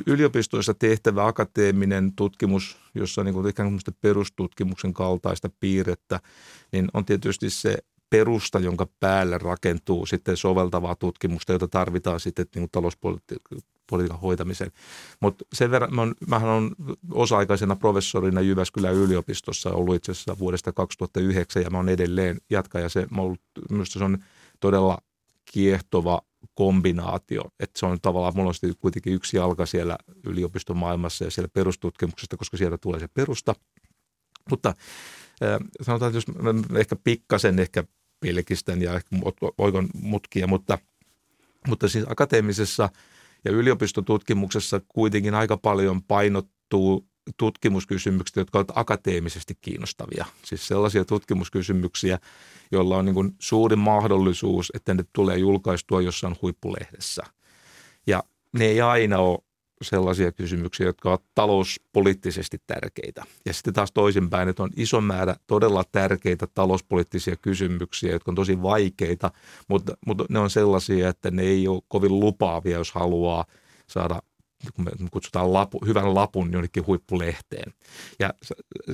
[0.05, 6.19] yliopistoissa tehtävä akateeminen tutkimus, jossa on niin ikään kuin perustutkimuksen kaltaista piirrettä,
[6.71, 7.77] niin on tietysti se
[8.09, 14.71] perusta, jonka päälle rakentuu sitten soveltavaa tutkimusta, jota tarvitaan sitten niin talouspolitiikan hoitamiseen.
[15.19, 16.71] Mutta sen verran, mä on, mähän olen
[17.11, 22.89] osa-aikaisena professorina Jyväskylän yliopistossa ollut itse asiassa vuodesta 2009 ja mä olen edelleen jatkaja.
[22.89, 23.41] Se, mä ollut,
[23.83, 24.17] se on
[24.59, 24.97] todella
[25.45, 26.21] kiehtova
[26.53, 27.41] kombinaatio.
[27.59, 32.37] Että se on tavallaan, mulla on kuitenkin yksi jalka siellä yliopiston maailmassa ja siellä perustutkimuksesta,
[32.37, 33.55] koska sieltä tulee se perusta.
[34.49, 34.73] Mutta
[35.81, 36.25] sanotaan, että jos
[36.79, 37.83] ehkä pikkasen ehkä
[38.19, 39.15] pelkistän ja ehkä
[39.57, 40.77] oikon mutkia, mutta,
[41.67, 42.89] mutta siis akateemisessa
[43.45, 50.25] ja yliopistotutkimuksessa kuitenkin aika paljon painottuu tutkimuskysymykset, jotka ovat akateemisesti kiinnostavia.
[50.45, 52.19] Siis sellaisia tutkimuskysymyksiä,
[52.71, 57.23] joilla on niin suuri mahdollisuus, että ne tulee julkaistua jossain huippulehdessä.
[58.07, 59.39] Ja ne ei aina ole
[59.81, 63.23] sellaisia kysymyksiä, jotka ovat talouspoliittisesti tärkeitä.
[63.45, 68.61] Ja sitten taas toisinpäin, että on iso määrä todella tärkeitä talouspoliittisia kysymyksiä, jotka on tosi
[68.61, 69.31] vaikeita,
[69.67, 73.45] mutta, mutta ne on sellaisia, että ne ei ole kovin lupaavia, jos haluaa
[73.87, 74.21] saada
[74.75, 77.73] kun me kutsutaan lapu, hyvän lapun jonnekin huippulehteen.
[78.19, 78.33] Ja,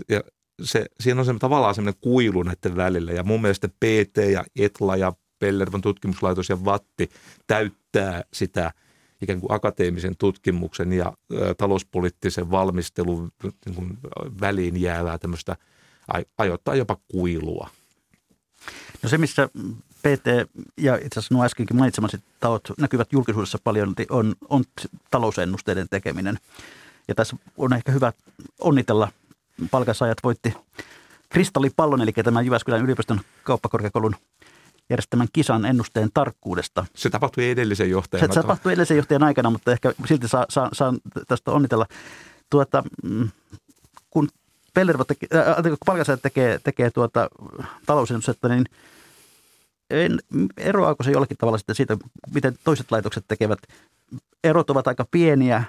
[0.10, 0.22] ja
[0.64, 3.12] se, siinä on se, tavallaan semmoinen kuilu näiden välillä.
[3.12, 7.10] Ja mun mielestä PT ja ETLA ja Pellervon tutkimuslaitos ja VATTI
[7.48, 8.72] täyttää sitä
[9.22, 11.14] ikään kuin akateemisen tutkimuksen ja
[11.58, 13.32] talouspoliittisen valmistelun
[13.66, 13.98] niin kuin
[14.42, 15.56] väliin jäävää tämmöistä
[16.38, 17.70] ajoittaa jopa kuilua.
[19.04, 19.50] No se, missä
[20.04, 20.28] PT
[20.78, 24.64] ja itse asiassa nuo äskenkin mainitsemasi tahot näkyvät julkisuudessa paljon, niin on, on
[25.12, 26.38] talousennusteiden tekeminen.
[27.08, 28.14] Ja tässä on ehkä hyvä
[28.60, 29.12] onnitella.
[29.72, 30.54] Palkansaajat voitti
[31.30, 34.16] kristallipallon, eli tämän Jyväskylän yliopiston kauppakorkeakoulun
[34.90, 36.86] järjestämän kisan ennusteen tarkkuudesta.
[36.96, 38.28] Se tapahtui edellisen johtajan.
[38.28, 40.94] Se, se tapahtui edellisen johtajan aikana, mutta ehkä silti saan saa, saa
[41.28, 41.86] tästä onnitella.
[42.50, 43.30] Tuota, mm,
[44.10, 44.30] kun
[44.74, 47.30] Pellervo tekee, äh, kun palkansaajat tekee, tekee tuota
[47.86, 48.66] talousennustetta, niin–
[49.90, 50.20] en,
[50.58, 51.98] eroaako se jollakin tavalla sitten siitä,
[52.34, 53.60] miten toiset laitokset tekevät?
[54.44, 55.64] Erot ovat aika pieniä,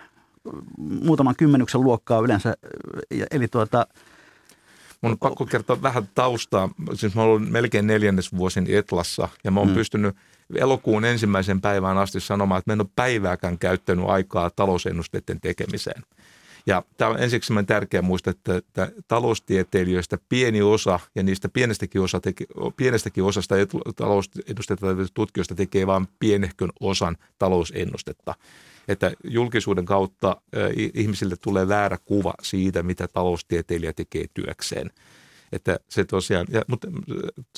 [0.79, 2.55] muutaman kymmenyksen luokkaa yleensä,
[3.31, 3.87] eli tuota,
[5.05, 6.69] Mun on pakko kertoa vähän taustaa.
[6.95, 9.75] Siis mä olen melkein neljännesvuosin Etlassa ja mä oon hmm.
[9.75, 10.17] pystynyt
[10.55, 16.03] elokuun ensimmäisen päivään asti sanomaan, että mä en ole päivääkään käyttänyt aikaa talousennusteiden tekemiseen.
[16.67, 22.21] Ja tämä on ensiksi tärkeä muistaa, että, että taloustieteilijöistä pieni osa ja niistä pienestäkin, osa
[22.21, 22.45] teke,
[22.77, 23.55] pienestäkin osasta
[23.97, 28.35] talousennustetta tutkijoista tekee vain pienehkön osan talousennustetta.
[28.89, 30.37] Että julkisuuden kautta
[30.95, 34.91] ihmisille tulee väärä kuva siitä, mitä taloustieteilijä tekee työkseen.
[35.53, 36.89] Että se tosiaan, ja, mutta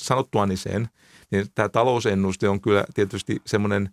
[0.01, 0.89] sanottuani sen,
[1.31, 3.89] niin tämä talousennuste on kyllä tietysti semmoinen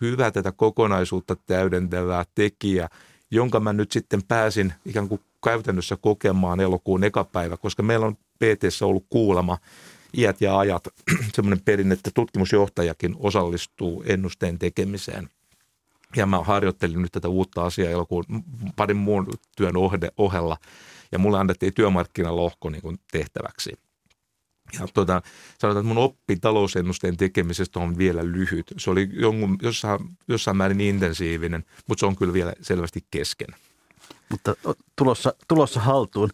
[0.00, 2.88] hyvä tätä kokonaisuutta täydentävä tekijä,
[3.30, 8.82] jonka mä nyt sitten pääsin ikään kuin käytännössä kokemaan elokuun ekapäivä, koska meillä on pt
[8.82, 9.58] ollut kuulema
[10.16, 10.88] iät ja ajat
[11.34, 15.28] semmoinen perinne, että tutkimusjohtajakin osallistuu ennusteen tekemiseen.
[16.16, 18.24] Ja mä harjoittelin nyt tätä uutta asiaa elokuun
[18.76, 19.74] parin muun työn
[20.16, 20.56] ohella
[21.12, 23.72] ja mulle annettiin työmarkkinalohko niin kuin tehtäväksi.
[24.80, 25.22] Ja tuota,
[25.58, 28.74] sanotaan, että mun oppi talousennusteen tekemisestä on vielä lyhyt.
[28.78, 33.48] Se oli jonkun, jossain, jossain määrin intensiivinen, mutta se on kyllä vielä selvästi kesken.
[34.28, 34.54] Mutta
[34.96, 36.30] tulossa, tulossa haltuun.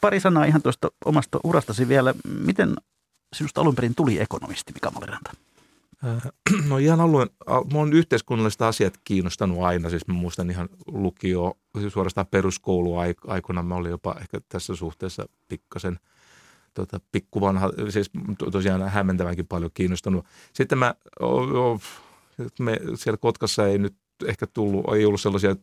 [0.00, 2.14] Pari sanaa ihan tuosta omasta urastasi vielä.
[2.28, 2.74] Miten
[3.36, 5.32] sinusta alun perin tuli ekonomisti, Mika Maliranta?
[6.68, 11.92] No ihan aluen, mä oon yhteiskunnalliset asiat kiinnostanut aina, siis mä muistan ihan lukio, siis
[11.92, 15.98] suorastaan peruskouluaikona mä olin jopa ehkä tässä suhteessa pikkasen
[16.74, 18.10] tota, pikkuvanha, siis
[18.52, 20.26] tosiaan hämmentävänkin paljon kiinnostunut.
[20.52, 20.94] Sitten mä,
[22.60, 23.94] me siellä Kotkassa ei nyt
[24.26, 25.56] ehkä tullut, ei ollut sellaisia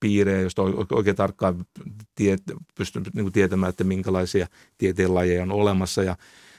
[0.00, 0.62] piirejä, joista
[0.92, 1.66] oikein tarkkaan
[2.14, 2.42] tiet,
[2.74, 4.46] pystynyt niin tietämään, että minkälaisia
[4.78, 6.16] tieteenlajeja on olemassa ja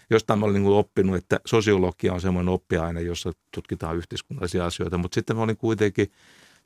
[0.09, 5.15] jostain mä olin niin oppinut, että sosiologia on semmoinen oppiaine, jossa tutkitaan yhteiskunnallisia asioita, mutta
[5.15, 6.11] sitten mä olin kuitenkin,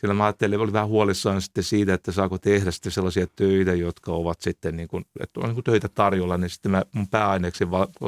[0.02, 3.74] sillä mä ajattelin, että olin vähän huolissaan sitten siitä, että saako tehdä sitten sellaisia töitä,
[3.74, 7.08] jotka ovat sitten niin kuin, että on niin kuin töitä tarjolla, niin sitten mä mun
[7.08, 7.64] pääaineeksi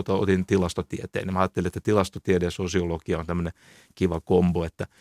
[0.08, 1.26] otin tilastotieteen.
[1.26, 3.54] Ja mä ajattelin, että tilastotiede ja sosiologia on tämmöinen
[3.96, 4.88] kiva kombo, että–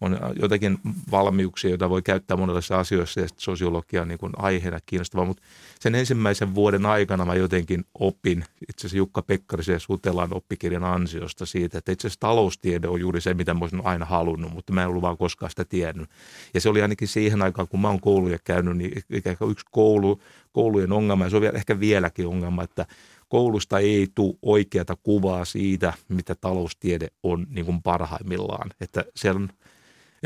[0.00, 0.78] on jotakin
[1.10, 5.24] valmiuksia, joita voi käyttää monenlaisissa asioissa ja sosiologia on niin kuin aiheena kiinnostava.
[5.24, 5.42] Mutta
[5.80, 11.46] sen ensimmäisen vuoden aikana mä jotenkin opin itse asiassa Jukka Pekkarisen ja Sutelan oppikirjan ansiosta
[11.46, 14.82] siitä, että itse asiassa taloustiede on juuri se, mitä mä olisin aina halunnut, mutta mä
[14.82, 16.10] en ollut vaan koskaan sitä tiennyt.
[16.54, 19.66] Ja se oli ainakin siihen aikaan, kun mä oon kouluja käynyt, niin ikään kuin yksi
[19.70, 20.20] koulu,
[20.52, 22.86] koulujen ongelma, ja se on vielä, ehkä vieläkin ongelma, että
[23.28, 28.70] koulusta ei tule oikeata kuvaa siitä, mitä taloustiede on niin kuin parhaimmillaan.
[28.80, 29.48] Että siellä on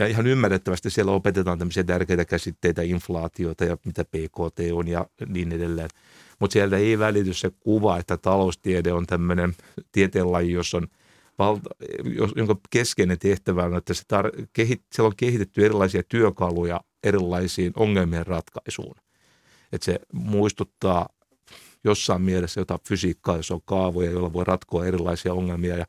[0.00, 5.52] ja ihan ymmärrettävästi siellä opetetaan tämmöisiä tärkeitä käsitteitä, inflaatiota ja mitä PKT on ja niin
[5.52, 5.88] edelleen.
[6.38, 9.54] Mutta sieltä ei välity se kuva, että taloustiede on tämmöinen
[9.92, 10.88] tieteenlaji, jossa on
[11.38, 11.70] valta,
[12.36, 18.26] jonka keskeinen tehtävä on, että se tar- kehit, siellä on kehitetty erilaisia työkaluja erilaisiin ongelmien
[18.26, 18.94] ratkaisuun.
[19.72, 21.08] Että se muistuttaa
[21.84, 25.86] jossain mielessä jotain fysiikkaa, jos on kaavoja, joilla voi ratkoa erilaisia ongelmia ja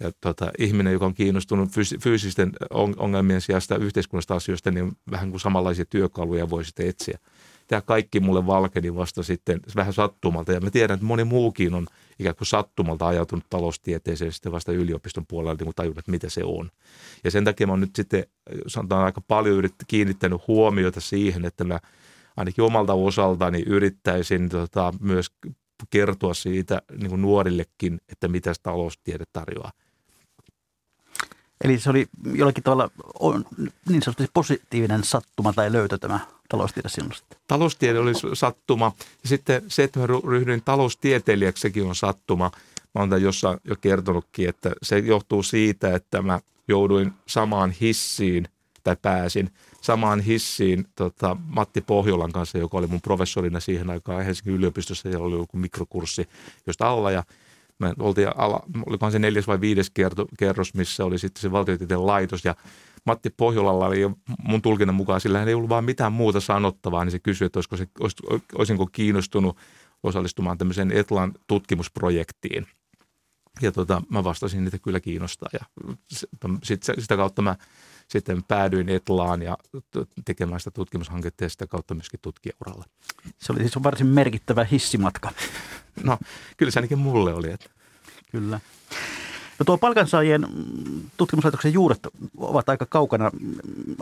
[0.00, 2.52] ja tota, ihminen, joka on kiinnostunut fyys- fyysisten
[2.98, 7.18] ongelmien sijasta yhteiskunnasta asioista, niin vähän kuin samanlaisia työkaluja voi sitten etsiä.
[7.66, 10.52] Tämä kaikki mulle valkeni vasta sitten vähän sattumalta.
[10.52, 11.86] Ja mä tiedän, että moni muukin on
[12.18, 16.70] ikään kuin sattumalta ajautunut taloustieteeseen sitten vasta yliopiston puolella, niin tajunnut, että mitä se on.
[17.24, 18.24] Ja sen takia mä oon nyt sitten,
[18.66, 21.80] sanotaan aika paljon yrittänyt, kiinnittänyt huomiota siihen, että mä
[22.36, 25.30] ainakin omalta osaltani yrittäisin tota, myös
[25.90, 29.72] kertoa siitä niin kuin nuorillekin, että mitä taloustiede tarjoaa.
[31.64, 32.90] Eli se oli jollakin tavalla
[33.20, 33.44] on,
[33.88, 37.36] niin sanotusti positiivinen sattuma tai löytö tämä taloustiede sinusta.
[37.46, 38.92] Taloustiede oli sattuma.
[39.22, 42.50] Ja sitten se, että mä ryhdyin taloustieteilijäksi, sekin on sattuma.
[42.94, 48.48] Mä olen jossain jo kertonutkin, että se johtuu siitä, että mä jouduin samaan hissiin
[48.84, 54.54] tai pääsin samaan hissiin tota, Matti Pohjolan kanssa, joka oli mun professorina siihen aikaan Helsingin
[54.54, 56.28] yliopistossa ja oli joku mikrokurssi
[56.66, 57.24] josta alla ja–
[57.78, 59.92] me oltiin ala, olikohan se neljäs vai viides
[60.38, 62.54] kerros, missä oli sitten se valtiotieteen laitos ja
[63.04, 64.10] Matti Pohjolalla oli
[64.42, 67.76] mun tulkinnan mukaan, sillä ei ollut vaan mitään muuta sanottavaa, niin se kysyi, että olisiko
[67.76, 68.14] se, olis,
[68.54, 69.56] olisinko kiinnostunut
[70.02, 72.66] osallistumaan tämmöiseen Etlan tutkimusprojektiin.
[73.62, 75.60] Ja tota, mä vastasin, että kyllä kiinnostaa ja
[76.62, 77.56] sit, sitä kautta mä
[78.08, 79.56] sitten päädyin Etlaan ja
[80.24, 82.84] tekemään sitä tutkimushanketta ja sitä kautta myöskin tutkijauralla.
[83.38, 85.32] Se oli siis varsin merkittävä hissimatka.
[86.02, 86.18] No,
[86.56, 87.50] kyllä se ainakin mulle oli.
[87.50, 87.70] Että.
[88.30, 88.60] Kyllä.
[89.58, 90.46] No tuo palkansaajien
[91.16, 92.00] tutkimuslaitoksen juuret
[92.36, 93.30] ovat aika kaukana,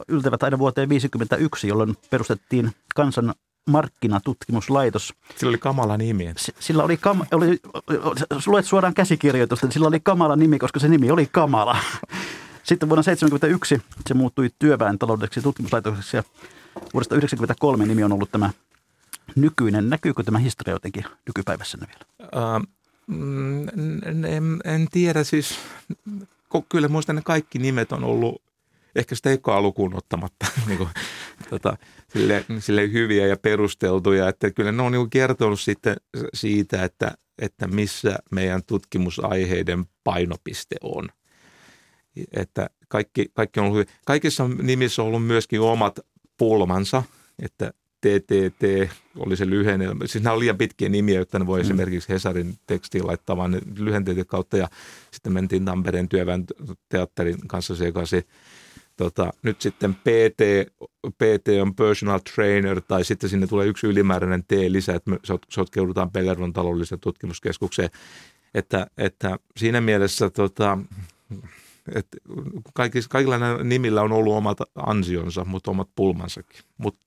[0.08, 3.34] yltävät aina vuoteen 1951, jolloin perustettiin kansan
[3.70, 5.14] markkinatutkimuslaitos.
[5.36, 6.34] Sillä oli kamala nimi.
[6.60, 7.60] Sillä oli, kam, oli
[8.46, 11.76] luet suoraan käsikirjoitusta, niin sillä oli kamala nimi, koska se nimi oli kamala.
[12.64, 16.22] Sitten vuonna 1971 se muuttui työväen taloudelliseksi tutkimuslaitokseksi ja
[16.94, 18.50] vuodesta 1993 nimi on ollut tämä
[19.36, 19.90] nykyinen.
[19.90, 22.04] Näkyykö tämä historia jotenkin nykypäivässä vielä?
[22.22, 22.66] Uh,
[24.26, 25.58] en, en tiedä, siis
[26.68, 28.42] kyllä muista ne kaikki nimet on ollut
[28.96, 30.90] ehkä sitä ekaa lukuun ottamatta niin kuin,
[31.50, 31.76] tota,
[32.08, 35.96] sille, sille hyviä ja perusteltuja, että kyllä ne on niin kertonut sitten
[36.34, 41.08] siitä, että, että missä meidän tutkimusaiheiden painopiste on.
[42.36, 43.88] Että kaikki, kaikki on ollut.
[44.06, 46.00] Kaikissa nimissä on ollut myöskin omat
[46.38, 47.02] pulmansa,
[47.42, 47.72] että
[48.04, 49.86] TTT oli se lyhenne.
[50.06, 51.64] Siis nämä on liian pitkiä nimiä, jotta ne voi mm.
[51.64, 54.56] esimerkiksi Hesarin tekstiin laittaa vaan lyhenteiden kautta.
[54.56, 54.68] Ja
[55.10, 56.44] sitten mentiin Tampereen työväen
[56.88, 58.22] teatterin kanssa sekaisin.
[58.96, 60.70] Tota, nyt sitten PT,
[61.18, 66.10] PT on personal trainer tai sitten sinne tulee yksi ylimääräinen T lisää, että me sotkeudutaan
[66.10, 67.90] Pellervon taloudelliseen tutkimuskeskukseen.
[68.54, 70.78] Että, että siinä mielessä tota,
[71.94, 72.18] että
[72.74, 76.60] kaikilla, kaikilla näillä nimillä on ollut omat ansionsa, mutta omat pulmansakin.
[76.78, 77.00] Mutta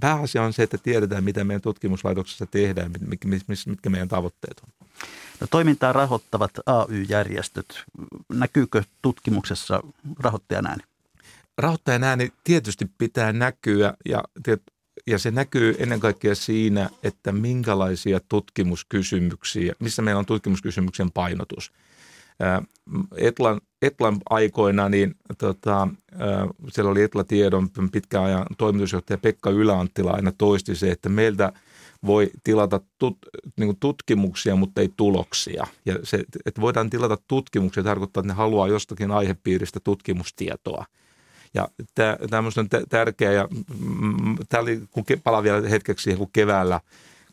[0.00, 2.92] pääasia on se, että tiedetään, mitä meidän tutkimuslaitoksessa tehdään,
[3.66, 4.86] mitkä meidän tavoitteet on.
[5.40, 7.84] No, toimintaa rahoittavat AY-järjestöt.
[8.28, 9.82] Näkyykö tutkimuksessa
[10.18, 10.82] rahoittajan ääni?
[11.58, 14.24] Rahoittajan ääni tietysti pitää näkyä ja,
[15.06, 21.72] ja se näkyy ennen kaikkea siinä, että minkälaisia tutkimuskysymyksiä, missä meillä on tutkimuskysymyksen painotus–
[23.16, 25.88] Etlan, Etlan aikoina, niin tota,
[26.68, 31.52] siellä oli Etla-tiedon pitkään ajan toimitusjohtaja Pekka Yläanttila aina toisti se, että meiltä
[32.06, 33.18] voi tilata tut,
[33.56, 35.66] niin tutkimuksia, mutta ei tuloksia.
[35.86, 40.84] Ja se, että voidaan tilata tutkimuksia tarkoittaa, että ne haluaa jostakin aihepiiristä tutkimustietoa.
[41.54, 41.68] Ja
[42.30, 43.48] tämä on tärkeää, ja
[44.48, 46.80] tämä oli, kun palaan vielä hetkeksi siihen, kun keväällä–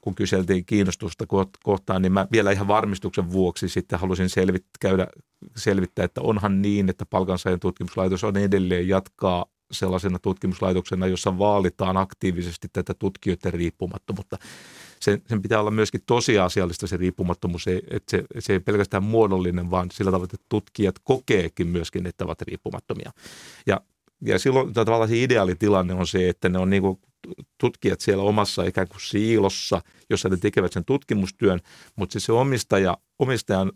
[0.08, 1.26] kun kyseltiin kiinnostusta
[1.64, 5.08] kohtaan, niin mä vielä ihan varmistuksen vuoksi sitten halusin selvit, käydä
[5.56, 12.68] selvittää, että onhan niin, että palkansaajan tutkimuslaitos on edelleen jatkaa sellaisena tutkimuslaitoksena, jossa vaalitaan aktiivisesti
[12.74, 14.38] tätä tutkijoiden riippumattomuutta.
[15.00, 19.92] Sen, sen pitää olla myöskin tosiasiallista se riippumattomuus, että se, se ei pelkästään muodollinen, vaan
[19.92, 23.12] sillä tavalla, että tutkijat kokeekin myöskin, että ovat riippumattomia.
[23.66, 23.82] Ja
[24.22, 27.00] ja silloin tavallaan se ideaalitilanne on se, että ne on niin kuin
[27.58, 31.60] tutkijat siellä omassa ikään kuin siilossa, jossa ne tekevät sen tutkimustyön,
[31.96, 33.72] mutta siis se omistaja, omistajan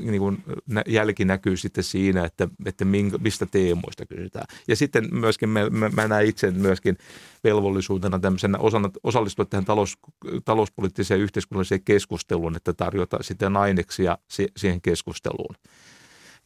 [0.00, 0.44] niin kuin
[0.86, 4.46] jälki näkyy sitten siinä, että, että minkä, mistä teemoista kysytään.
[4.68, 6.98] Ja sitten myöskin mä, mä näen itse myöskin
[7.44, 9.98] velvollisuutena tämmöisenä osana, osallistua tähän talous,
[10.44, 14.18] talouspoliittiseen ja yhteiskunnalliseen keskusteluun, että tarjota sitten aineksia
[14.56, 15.54] siihen keskusteluun.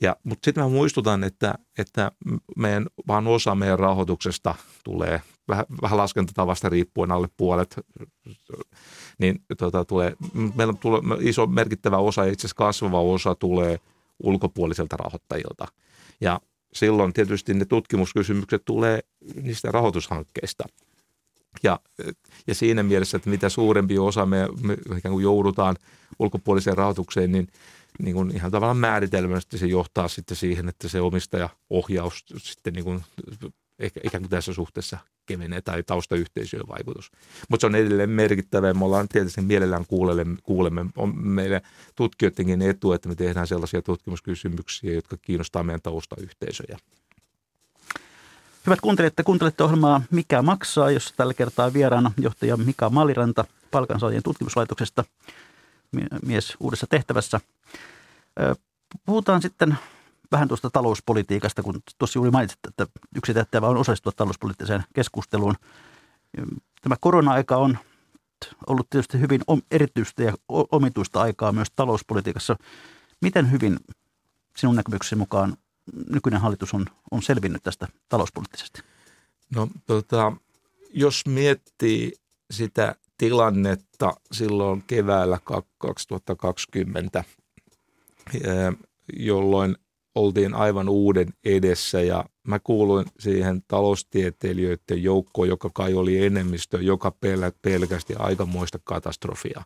[0.03, 2.13] Ja, mutta sitten mä muistutan, että, että
[2.57, 7.77] meidän, vaan osa meidän rahoituksesta tulee vähän, vähän laskentatavasta riippuen alle puolet,
[9.19, 10.17] niin tota, tulee,
[10.55, 13.81] meillä tulee iso merkittävä osa, itse asiassa kasvava osa tulee
[14.23, 15.67] ulkopuoliselta rahoittajilta.
[16.21, 16.41] Ja
[16.73, 19.01] silloin tietysti ne tutkimuskysymykset tulee
[19.43, 20.65] niistä rahoitushankkeista.
[21.63, 21.81] Ja,
[22.47, 25.77] ja siinä mielessä, että mitä suurempi osa me, me ikään kuin joudutaan
[26.19, 27.49] ulkopuoliseen rahoitukseen, niin–
[27.99, 33.05] niin kuin ihan tavallaan määritelmästi se johtaa sitten siihen, että se omistajaohjaus sitten niin kuin,
[34.05, 37.11] ikään kuin tässä suhteessa kevenee tai taustayhteisöjen vaikutus.
[37.49, 40.87] Mutta se on edelleen merkittävä ja me ollaan tietysti mielellään kuulemme, kuulemme.
[40.97, 41.63] on meille
[41.95, 46.79] tutkijoidenkin etu, että me tehdään sellaisia tutkimuskysymyksiä, jotka kiinnostaa meidän taustayhteisöjä.
[48.67, 54.23] Hyvät kuuntelijat, te kuuntelette ohjelmaa Mikä maksaa, jos tällä kertaa vieraana johtaja Mika Maliranta palkansaajien
[54.23, 55.05] tutkimuslaitoksesta–
[56.23, 57.41] mies uudessa tehtävässä.
[59.07, 59.79] Puhutaan sitten
[60.33, 65.55] vähän tuosta talouspolitiikasta, kun tuossa juuri mainitsit, että yksi tehtävä on osallistua talouspoliittiseen keskusteluun.
[66.83, 67.79] Tämä korona-aika on
[68.67, 72.57] ollut tietysti hyvin erityistä ja omituista aikaa myös talouspolitiikassa.
[73.21, 73.81] Miten hyvin
[74.57, 75.57] sinun näkemyksesi mukaan
[76.11, 78.83] nykyinen hallitus on, on selvinnyt tästä talouspoliittisesti?
[79.55, 80.33] No tota,
[80.95, 82.13] jos miettii
[82.51, 85.39] sitä tilannetta silloin keväällä
[85.79, 87.25] 2020,
[89.17, 89.77] jolloin
[90.15, 97.13] oltiin aivan uuden edessä ja mä kuuluin siihen taloustieteilijöiden joukkoon, joka kai oli enemmistö, joka
[97.63, 99.63] pelkästi aikamoista katastrofia.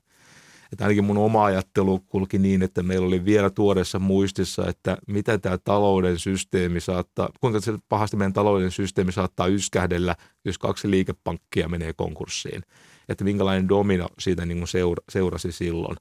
[0.73, 5.39] Että ainakin mun oma ajattelu kulki niin, että meillä oli vielä tuoreessa muistissa, että mitä
[5.39, 11.68] tämä talouden systeemi saattaa, kuinka se pahasti meidän talouden systeemi saattaa yskähdellä, jos kaksi liikepankkia
[11.68, 12.62] menee konkurssiin
[13.09, 15.97] että minkälainen domino siitä niin kuin seura, seurasi silloin.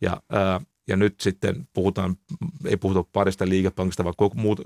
[0.00, 2.16] Ja ää, ja nyt sitten puhutaan,
[2.66, 4.60] ei puhuta parista liikepankista, vaan muut,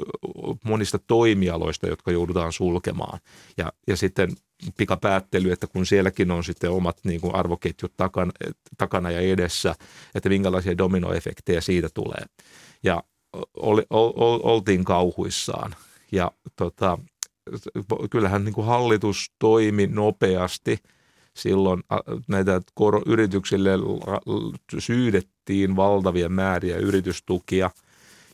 [0.65, 3.19] monista toimialoista, jotka joudutaan sulkemaan.
[3.57, 4.31] Ja, ja sitten
[4.77, 8.33] pikapäättely, että kun sielläkin on sitten omat niin kuin arvoketjut takana,
[8.79, 9.75] takana ja edessä,
[10.15, 12.25] että minkälaisia dominoefektejä siitä tulee.
[12.83, 13.03] Ja
[13.57, 15.75] oli, ol, ol, oltiin kauhuissaan.
[16.13, 16.99] Ja tota,
[18.11, 20.79] kyllähän niin kuin hallitus toimi nopeasti–
[21.37, 21.83] silloin
[22.29, 22.61] näitä
[23.07, 23.71] yrityksille
[24.79, 27.71] syydettiin valtavia määriä yritystukia,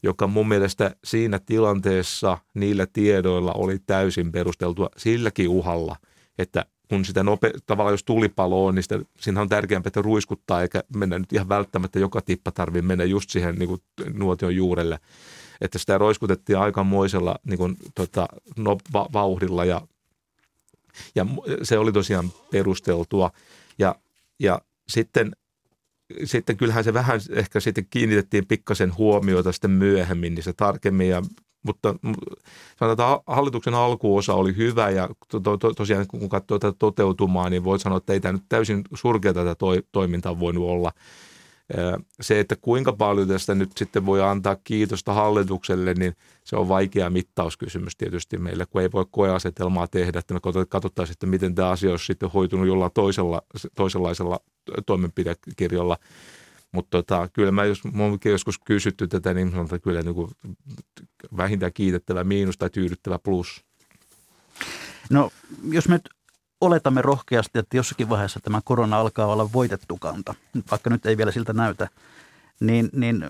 [0.03, 5.97] joka mun mielestä siinä tilanteessa niillä tiedoilla oli täysin perusteltua silläkin uhalla,
[6.39, 8.85] että kun sitä nope, tavallaan jos tulipalo on, niin
[9.21, 13.31] siinä on tärkeämpää, että ruiskuttaa eikä mennä nyt ihan välttämättä joka tippa tarvii mennä just
[13.31, 13.81] siihen niin kuin
[14.13, 14.99] nuotion juurelle.
[15.61, 19.81] Että sitä roiskutettiin aikamoisella niin kuin, tota, no, va, vauhdilla ja
[21.15, 21.27] ja
[21.63, 23.31] se oli tosiaan perusteltua.
[23.79, 23.95] Ja,
[24.39, 25.33] ja sitten,
[26.25, 31.09] sitten kyllähän se vähän ehkä sitten kiinnitettiin pikkasen huomiota sitten myöhemmin, niin se tarkemmin.
[31.09, 31.23] Ja,
[31.63, 31.95] mutta
[32.79, 37.65] sanotaan, että hallituksen alkuosa oli hyvä ja to, to, tosiaan kun katsoo tätä toteutumaa, niin
[37.65, 40.93] voi sanoa, että ei tämä nyt täysin surkea tätä toi, toimintaa voinut olla.
[42.21, 47.11] Se, että kuinka paljon tästä nyt sitten voi antaa kiitosta hallitukselle, niin se on vaikea
[47.11, 51.91] mittauskysymys tietysti meille, kun ei voi koeasetelmaa tehdä, että me katsotaan sitten, miten tämä asia
[51.91, 53.43] olisi sitten hoitunut jollain toisella,
[53.75, 54.41] toisenlaisella
[54.87, 55.99] toimenpidekirjalla.
[56.73, 60.31] Mutta tota, kyllä mä, jos mun joskus kysytty tätä, niin sanotaan kyllä niin kuin
[61.37, 63.65] vähintään kiitettävä miinus tai tyydyttävä plus.
[65.11, 65.31] No,
[65.71, 66.09] jos me nyt
[66.63, 70.35] oletamme rohkeasti, että jossakin vaiheessa tämä korona alkaa olla voitettu kanta,
[70.71, 71.89] vaikka nyt ei vielä siltä näytä,
[72.61, 73.25] niin, niin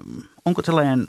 [0.44, 1.08] onko sellainen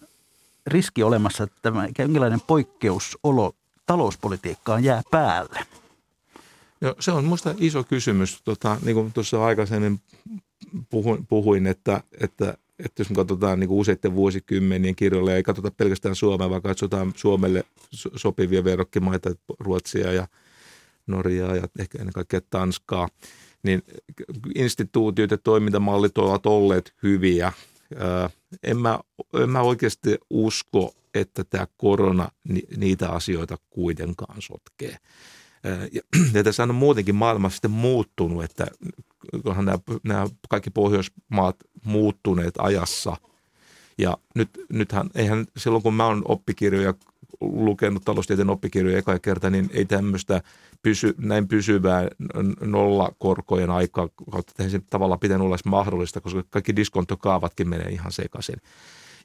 [0.67, 3.55] riski olemassa, että tämä jonkinlainen poikkeusolo
[3.85, 5.59] talouspolitiikkaan jää päälle?
[6.81, 8.41] No, se on minusta iso kysymys.
[8.43, 9.99] Tota, niin kuin tuossa aikaisemmin
[10.89, 15.71] puhuin, puhuin että, että, että jos me katsotaan niin kuin useiden vuosikymmenien kirjoilla, ei katsota
[15.71, 17.63] pelkästään Suomea, vaan katsotaan Suomelle
[18.15, 20.27] sopivia verrokkimaita, Ruotsia ja–
[21.07, 23.09] Norjaa ja ehkä ennen kaikkea Tanskaa,
[23.63, 23.81] niin
[24.55, 27.51] instituutiot ja toimintamallit ovat olleet hyviä.
[28.63, 28.99] En mä,
[29.33, 32.29] en mä oikeasti usko, että tämä korona
[32.77, 34.97] niitä asioita kuitenkaan sotkee.
[35.91, 36.01] Ja,
[36.33, 38.67] ja tässä on muutenkin maailma sitten muuttunut, että
[39.43, 43.17] onhan nämä, nämä kaikki Pohjoismaat muuttuneet ajassa.
[43.97, 46.93] Ja nyt, nythän, eihän silloin kun mä oon oppikirjoja
[47.41, 50.41] lukenut taloustieteen oppikirjoja eka kerta, niin ei tämmöistä
[50.83, 52.07] pysy, näin pysyvää
[52.61, 54.07] nollakorkojen aikaa,
[54.39, 58.55] että se tavallaan pitänyt olla mahdollista, koska kaikki diskontokaavatkin menee ihan sekaisin.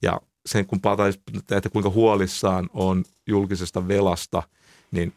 [0.02, 1.14] Ja sen kun palataan,
[1.50, 4.42] että kuinka huolissaan on julkisesta velasta,
[4.90, 5.12] niin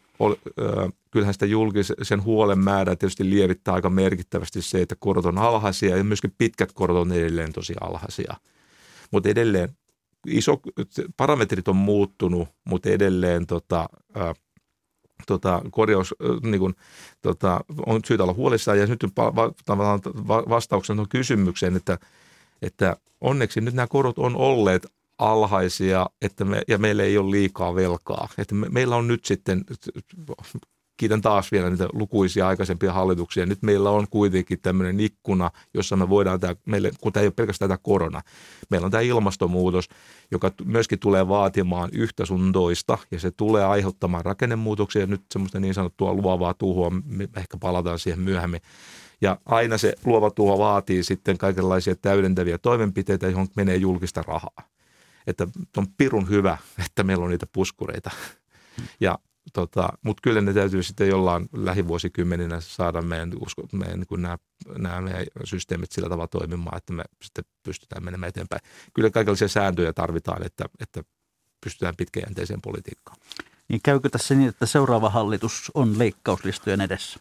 [1.11, 6.03] kyllähän sitä julkisen huolen määrää tietysti lievittää aika merkittävästi se, että korot on alhaisia ja
[6.03, 8.35] myöskin pitkät korot on edelleen tosi alhaisia.
[9.11, 9.69] Mutta edelleen
[10.27, 10.61] iso,
[11.17, 14.33] parametrit on muuttunut, mutta edelleen tota, ää,
[15.27, 16.75] tota, korjaus, niin kuin,
[17.21, 18.79] tota, on syytä olla huolissaan.
[18.79, 19.05] Ja nyt
[20.49, 21.97] vastauksena on kysymykseen, että,
[22.61, 27.75] että onneksi nyt nämä korot on olleet alhaisia että me, ja meillä ei ole liikaa
[27.75, 28.27] velkaa.
[28.37, 29.63] Että me, meillä on nyt sitten
[31.01, 33.45] kiitän taas vielä niitä lukuisia aikaisempia hallituksia.
[33.45, 37.33] Nyt meillä on kuitenkin tämmöinen ikkuna, jossa me voidaan, tämä, meille, kun tämä ei ole
[37.35, 38.21] pelkästään tämä korona,
[38.69, 39.89] meillä on tämä ilmastonmuutos,
[40.31, 45.73] joka myöskin tulee vaatimaan yhtä sun toista ja se tulee aiheuttamaan rakennemuutoksia nyt semmoista niin
[45.73, 48.61] sanottua luovaa tuhoa, me ehkä palataan siihen myöhemmin.
[49.21, 54.69] Ja aina se luova tuho vaatii sitten kaikenlaisia täydentäviä toimenpiteitä, johon menee julkista rahaa.
[55.27, 55.47] Että
[55.77, 58.11] on pirun hyvä, että meillä on niitä puskureita.
[58.99, 59.19] Ja
[60.01, 64.37] Mutta kyllä ne täytyy sitten jollain lähivuosikymmeninä saada meidän, usko, meidän niin nämä,
[64.77, 68.61] nämä meidän systeemit sillä tavalla toimimaan, että me sitten pystytään menemään eteenpäin.
[68.93, 71.03] Kyllä kaikenlaisia sääntöjä tarvitaan, että, että
[71.63, 73.17] pystytään pitkäjänteiseen politiikkaan.
[73.67, 77.19] Niin käykö tässä niin, että seuraava hallitus on leikkauslistojen edessä?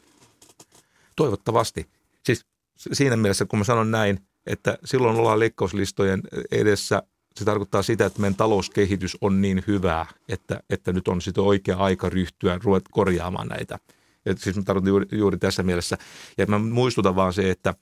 [1.17, 1.87] Toivottavasti.
[2.27, 2.47] Siis
[2.93, 7.03] siinä mielessä, kun mä sanon näin, että silloin ollaan leikkauslistojen edessä
[7.37, 11.77] se tarkoittaa sitä, että meidän talouskehitys on niin hyvää, että, että nyt on sitten oikea
[11.77, 13.79] aika ryhtyä ruvet korjaamaan näitä.
[14.25, 15.99] Ja siis mä tarkoitan juuri, juuri tässä mielessä.
[16.39, 17.75] Ja mä muistutan vaan se, että,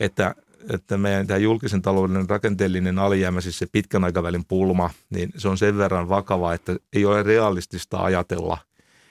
[0.00, 0.34] että,
[0.74, 5.58] että meidän tämä julkisen talouden rakenteellinen alijäämä, siis se pitkän aikavälin pulma, niin se on
[5.58, 8.58] sen verran vakava, että ei ole realistista ajatella,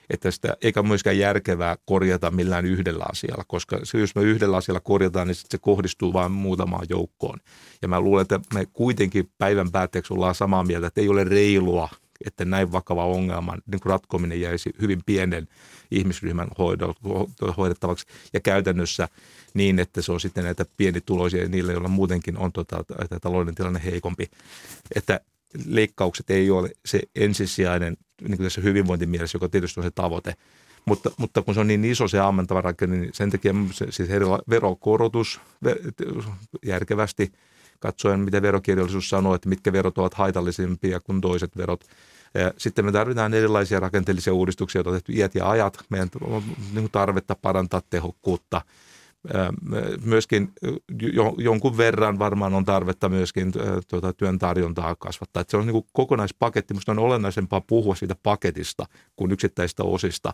[0.09, 4.79] että sitä, eikä myöskään järkevää korjata millään yhdellä asialla, koska se, jos me yhdellä asialla
[4.79, 7.39] korjataan, niin se kohdistuu vain muutamaan joukkoon.
[7.81, 11.89] Ja mä luulen, että me kuitenkin päivän päätteeksi ollaan samaa mieltä, että ei ole reilua
[12.25, 15.47] että näin vakava ongelman niin ratkominen jäisi hyvin pienen
[15.91, 16.47] ihmisryhmän
[17.57, 19.07] hoidettavaksi ja käytännössä
[19.53, 22.83] niin, että se on sitten näitä pienituloisia ja niille, joilla muutenkin on tota,
[23.21, 24.27] talouden tilanne heikompi.
[24.95, 25.19] Että
[25.65, 30.33] leikkaukset ei ole se ensisijainen niin kuin tässä hyvinvointimielessä, joka tietysti on se tavoite,
[30.85, 34.09] mutta, mutta kun se on niin iso se ammentava rakenne, niin sen takia se, siis
[34.49, 35.39] verokorotus
[36.65, 37.31] järkevästi
[37.79, 41.83] katsoen, mitä verokirjallisuus sanoo, että mitkä verot ovat haitallisimpia kuin toiset verot.
[42.57, 45.77] Sitten me tarvitaan erilaisia rakenteellisia uudistuksia, joita on tehty iät ja ajat.
[45.89, 46.43] Meidän on
[46.73, 48.61] niin tarvetta parantaa tehokkuutta–
[50.05, 50.51] myöskin
[51.37, 53.53] jonkun verran varmaan on tarvetta myöskin
[53.87, 55.41] tuota, työn tarjontaa kasvattaa.
[55.41, 56.73] Että se on niin kuin kokonaispaketti.
[56.73, 60.33] Minusta on olennaisempaa puhua siitä paketista kuin yksittäistä osista.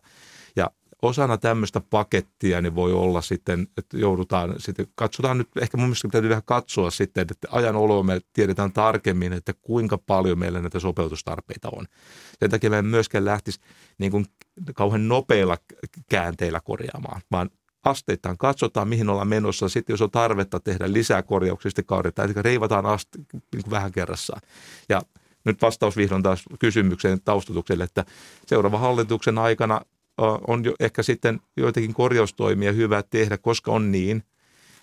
[0.55, 0.71] Ja
[1.01, 6.07] osana tämmöistä pakettia niin voi olla sitten, että joudutaan sitten, katsotaan nyt, ehkä mun mielestä
[6.07, 10.79] täytyy vähän katsoa sitten, että ajan oloa me tiedetään tarkemmin, että kuinka paljon meillä näitä
[10.79, 11.85] sopeutustarpeita on.
[12.39, 13.59] Sen takia me myöskään lähtisi
[13.97, 14.25] niin kuin
[14.75, 15.57] kauhean nopeilla
[16.09, 17.49] käänteillä korjaamaan, vaan
[17.83, 19.69] asteittain katsotaan, mihin ollaan menossa.
[19.69, 23.91] Sitten jos on tarvetta tehdä lisää korjauksia, sitten kaudetaan, eli reivataan aste, niin kuin vähän
[23.91, 24.41] kerrassaan.
[24.89, 25.01] Ja
[25.45, 28.05] nyt vastaus vihdoin taas kysymykseen taustatukselle, että
[28.45, 29.81] seuraavan hallituksen aikana
[30.47, 34.23] on jo ehkä sitten joitakin korjaustoimia hyvä tehdä, koska on niin,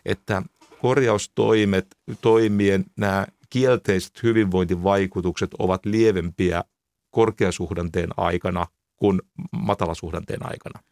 [0.04, 0.42] että
[0.80, 1.86] korjaustoimet,
[2.20, 6.64] toimien nämä kielteiset hyvinvointivaikutukset ovat lievempiä
[7.10, 9.22] korkeasuhdanteen aikana kuin
[9.52, 10.89] matalasuhdanteen aikana.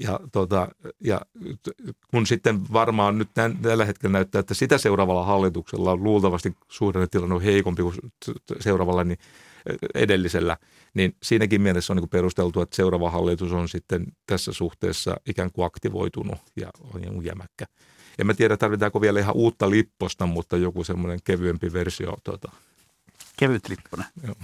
[0.00, 0.68] Ja, tota,
[1.00, 1.20] ja
[2.10, 7.34] kun sitten varmaan nyt tämän, tällä hetkellä näyttää, että sitä seuraavalla hallituksella on luultavasti suhdannetilanne
[7.34, 7.94] on heikompi kuin
[8.60, 9.18] seuraavalla niin
[9.94, 10.56] edellisellä,
[10.94, 15.66] niin siinäkin mielessä on niin perusteltu, että seuraava hallitus on sitten tässä suhteessa ikään kuin
[15.66, 17.66] aktivoitunut ja on jämäkkä.
[18.18, 22.16] En mä tiedä, tarvitaanko vielä ihan uutta lipposta, mutta joku semmoinen kevyempi versio.
[22.24, 22.52] Tuota.
[23.36, 24.06] Kevyt lipponen.
[24.26, 24.34] Joo.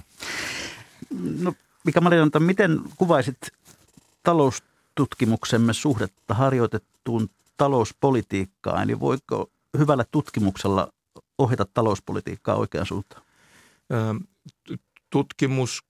[1.39, 1.53] No,
[1.85, 3.37] Mika Marinanta, miten kuvaisit
[4.23, 4.63] talous
[4.97, 8.83] tutkimuksemme suhdetta harjoitettuun talouspolitiikkaan?
[8.83, 10.93] Eli voiko hyvällä tutkimuksella
[11.37, 13.23] ohjata talouspolitiikkaa oikeaan suuntaan?
[15.09, 15.83] Tutkimus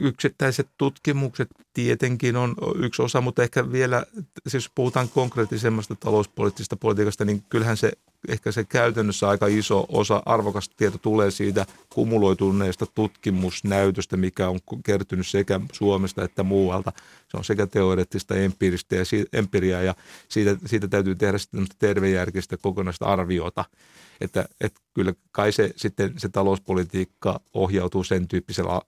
[0.00, 4.06] yksittäiset tutkimukset tietenkin on yksi osa, mutta ehkä vielä,
[4.48, 7.92] siis puhutaan konkreettisemmasta talouspoliittisesta politiikasta, niin kyllähän se
[8.28, 15.26] ehkä se käytännössä aika iso osa arvokasta tieto tulee siitä kumuloituneesta tutkimusnäytöstä, mikä on kertynyt
[15.26, 16.92] sekä Suomesta että muualta.
[17.32, 19.94] Se on sekä teoreettista, empiiristä ja empiriaa ja
[20.28, 23.64] siitä, siitä täytyy tehdä sitten tervejärkistä kokonaista arviota–
[24.22, 28.80] että, että kyllä kai se sitten se talouspolitiikka ohjautuu sen tyyppisellä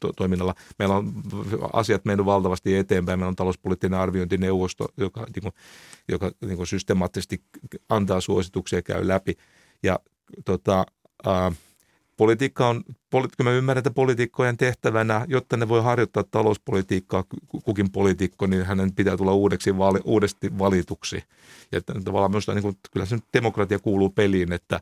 [0.00, 0.54] to- toiminnalla.
[0.78, 1.12] Meillä on
[1.72, 3.18] asiat mennyt valtavasti eteenpäin.
[3.18, 5.54] Meillä on talouspoliittinen arviointineuvosto, joka, niin kuin,
[6.08, 7.42] joka niin kuin systemaattisesti
[7.88, 9.36] antaa suosituksia ja käy läpi.
[9.82, 9.98] Ja
[10.44, 10.86] tota,
[11.26, 11.52] ää,
[12.20, 17.24] politiikka on, poli- mä ymmärrän, että poliitikkojen tehtävänä, jotta ne voi harjoittaa talouspolitiikkaa,
[17.64, 21.22] kukin poliitikko, niin hänen pitää tulla uudeksi, vali, uudesti valituksi.
[21.72, 24.80] Ja tavallaan minusta niin kuin, kyllä se demokratia kuuluu peliin, että,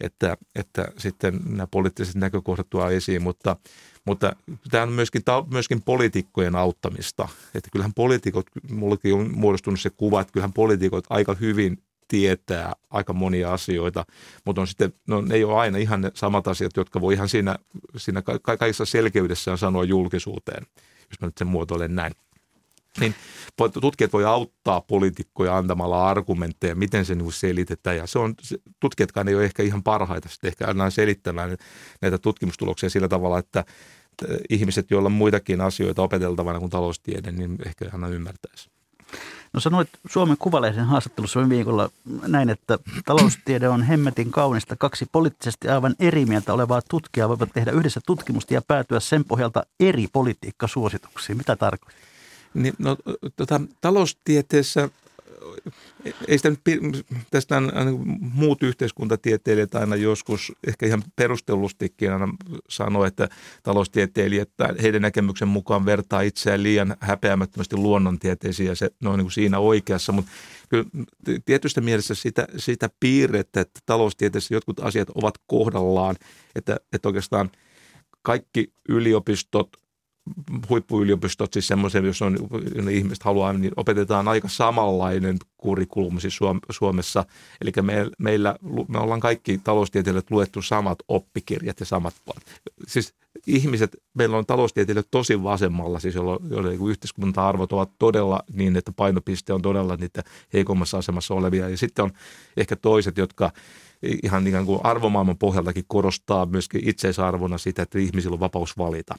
[0.00, 3.56] että, että sitten nämä poliittiset näkökohdat tuo esiin, mutta,
[4.04, 4.36] mutta
[4.70, 7.28] tämä on myöskin, myöskin poliitikkojen auttamista.
[7.54, 11.78] Että kyllähän poliitikot, mullekin on muodostunut se kuva, että kyllähän poliitikot aika hyvin
[12.08, 14.04] tietää aika monia asioita,
[14.44, 17.28] mutta on sitten, no, ne ei ole aina ihan ne samat asiat, jotka voi ihan
[17.28, 17.56] siinä,
[17.96, 18.22] siinä
[18.58, 20.66] kaikissa selkeydessään sanoa julkisuuteen,
[21.10, 22.12] jos mä nyt sen muotoilen näin.
[23.00, 23.14] Niin
[23.80, 27.96] tutkijat voi auttaa poliitikkoja antamalla argumentteja, miten se niin selitetään.
[27.96, 28.34] Ja se on,
[28.80, 31.56] tutkijatkaan ei ole ehkä ihan parhaita sitten ehkä aina selittämään
[32.02, 33.64] näitä tutkimustuloksia sillä tavalla, että
[34.50, 38.70] ihmiset, joilla on muitakin asioita opeteltavana kuin taloustiede, niin ehkä aina ymmärtäisi.
[39.52, 41.90] No sanoit Suomen Kuvalehden haastattelussa viime viikolla
[42.26, 44.76] näin, että taloustiede on hemmetin kaunista.
[44.76, 49.66] Kaksi poliittisesti aivan eri mieltä olevaa tutkijaa voivat tehdä yhdessä tutkimusta ja päätyä sen pohjalta
[49.80, 51.38] eri politiikkasuosituksiin.
[51.38, 52.06] Mitä tarkoittaa?
[52.54, 52.96] Niin, no,
[53.36, 54.88] tota, taloustieteessä
[56.28, 57.56] ei sitä nyt, tästä
[58.20, 62.28] muut yhteiskuntatieteilijät aina joskus ehkä ihan perustellustikin aina
[62.68, 63.28] sanoo, että
[63.62, 64.50] taloustieteilijät
[64.82, 70.12] heidän näkemyksen mukaan vertaa itseään liian häpeämättömästi luonnontieteisiin ja se on niin kuin siinä oikeassa,
[70.12, 70.30] mutta
[70.68, 70.84] kyllä
[71.44, 76.16] tietystä mielessä sitä, sitä piirrettä, että taloustieteessä jotkut asiat ovat kohdallaan,
[76.54, 77.50] että, että oikeastaan
[78.22, 79.85] kaikki yliopistot
[80.70, 82.38] huippuyliopistot, siis semmoisia, jos on,
[82.82, 86.38] ne ihmiset haluaa, niin opetetaan aika samanlainen kurikulum siis
[86.70, 87.24] Suomessa.
[87.60, 88.56] Eli me, meillä,
[88.88, 92.14] me ollaan kaikki taloustieteilijät luettu samat oppikirjat ja samat,
[92.86, 93.14] siis
[93.46, 99.52] ihmiset, meillä on taloustieteilijät tosi vasemmalla, siis joilla, niin yhteiskunta-arvot ovat todella niin, että painopiste
[99.52, 100.22] on todella niitä
[100.52, 101.68] heikommassa asemassa olevia.
[101.68, 102.10] Ja sitten on
[102.56, 103.50] ehkä toiset, jotka
[104.22, 109.14] ihan ikään kuin arvomaailman pohjaltakin korostaa myöskin itseisarvona sitä, että ihmisillä on vapaus valita.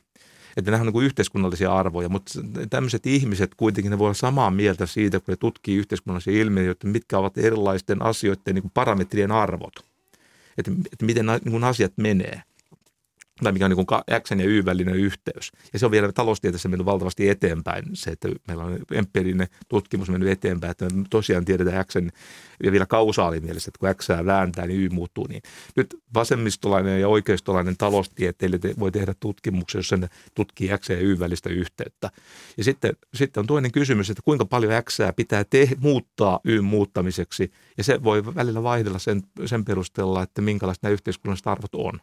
[0.57, 2.39] Että nämä on niin yhteiskunnallisia arvoja, mutta
[2.69, 7.17] tämmöiset ihmiset kuitenkin ne voi olla samaa mieltä siitä, kun ne tutkii yhteiskunnallisia ilmiöitä, mitkä
[7.17, 9.73] ovat erilaisten asioiden niin parametrien arvot.
[10.57, 12.41] Että, että miten niin asiat menee
[13.43, 15.51] tai mikä on niin X ja Y välinen yhteys.
[15.73, 20.29] Ja se on vielä taloustieteessä mennyt valtavasti eteenpäin, se, että meillä on empiirinen tutkimus mennyt
[20.29, 21.95] eteenpäin, että me tosiaan tiedetään X
[22.63, 25.27] ja vielä kausaalimielessä, että kun X vääntää, niin Y muuttuu.
[25.27, 25.41] Niin.
[25.75, 31.49] Nyt vasemmistolainen ja oikeistolainen taloustieteilijä voi tehdä tutkimuksen, jossa ne tutkii X ja Y välistä
[31.49, 32.09] yhteyttä.
[32.57, 37.51] Ja sitten, sitten on toinen kysymys, että kuinka paljon X pitää te- muuttaa Y muuttamiseksi,
[37.77, 41.99] ja se voi välillä vaihdella sen, sen perusteella, että minkälaiset nämä yhteiskunnalliset arvot on.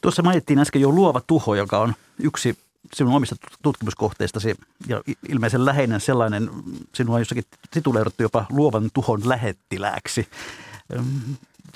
[0.00, 2.58] Tuossa mainittiin äsken jo luova tuho, joka on yksi
[2.94, 4.56] sinun omista tutkimuskohteistasi
[4.86, 6.50] ja ilmeisen läheinen sellainen,
[6.94, 10.28] sinua on jossakin tituleerattu jopa luovan tuhon lähettilääksi.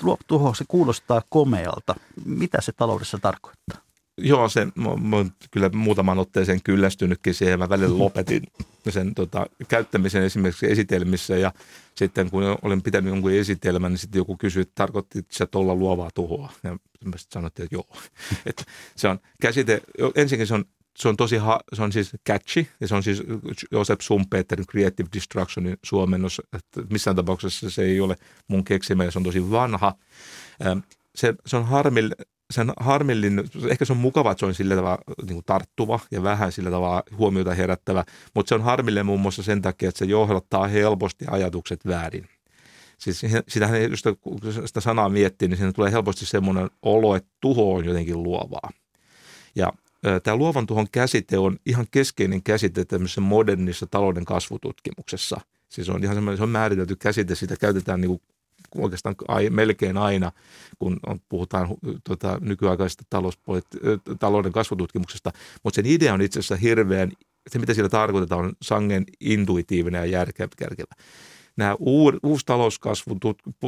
[0.01, 1.95] Luova tuho, se kuulostaa komealta.
[2.25, 3.90] Mitä se taloudessa tarkoittaa?
[4.17, 7.59] Joo, se, mä, mä oon kyllä muutaman otteeseen kyllästynytkin siihen.
[7.59, 8.43] Mä välillä lopetin
[8.89, 11.53] sen tota, käyttämisen esimerkiksi esitelmissä ja
[11.95, 16.09] sitten kun olen pitänyt jonkun esitelmän, niin sitten joku kysyi, että tarkoitti se tuolla luovaa
[16.13, 16.51] tuhoa.
[16.63, 16.71] Ja
[17.05, 17.87] mä sitten sanottiin, että joo.
[18.45, 18.63] että
[18.95, 19.81] se on käsite,
[20.15, 20.65] ensinnäkin se on
[20.97, 23.23] se on tosi, ha, se on siis catchy, ja se on siis
[23.71, 28.15] Josep Sumpeterin Creative Destructionin suomennos, että missään tapauksessa se ei ole
[28.47, 29.95] mun keksimä, ja se on tosi vanha.
[31.15, 32.17] Se, se on harmillinen,
[32.51, 36.23] sen harmillinen, ehkä se on mukava, että se on sillä tavalla niin kuin tarttuva ja
[36.23, 40.05] vähän sillä tavalla huomiota herättävä, mutta se on harmillinen muun muassa sen takia, että se
[40.05, 42.27] johdattaa helposti ajatukset väärin.
[42.97, 44.09] Siis sitähän, sitä,
[44.65, 48.69] sitä sanaa miettii, niin siinä tulee helposti semmoinen olo, että tuho on jotenkin luovaa.
[49.55, 49.73] Ja
[50.23, 55.41] tämä luovan tuhon käsite on ihan keskeinen käsite tämmöisessä modernissa talouden kasvututkimuksessa.
[55.69, 58.21] Siis on ihan semmoinen, se on määritelty käsite, sitä käytetään niin kuin
[58.75, 60.31] oikeastaan ai, melkein aina,
[60.79, 61.67] kun on, puhutaan
[62.03, 63.03] tota, nykyaikaisesta
[64.19, 65.31] talouden kasvututkimuksesta.
[65.63, 67.11] Mutta sen idea on itse asiassa hirveän,
[67.49, 70.47] se mitä sillä tarkoitetaan on sangen intuitiivinen ja järkevä.
[71.57, 73.19] Nämä uud, uusi talouskasvun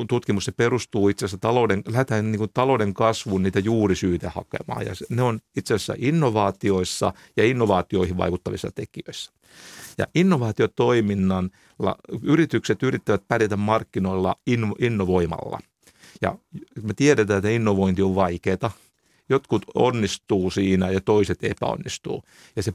[0.07, 4.85] tutkimus, se perustuu itse asiassa talouden, lähdetään niin kuin talouden kasvun niitä juurisyitä hakemaan.
[4.85, 9.31] Ja ne on itse asiassa innovaatioissa ja innovaatioihin vaikuttavissa tekijöissä.
[9.97, 14.35] Ja innovaatiotoiminnalla yritykset yrittävät pärjätä markkinoilla
[14.79, 15.59] innovoimalla.
[16.21, 16.35] Ja
[16.83, 18.71] me tiedetään, että innovointi on vaikeaa.
[19.29, 22.23] Jotkut onnistuu siinä ja toiset epäonnistuu.
[22.55, 22.73] Ja se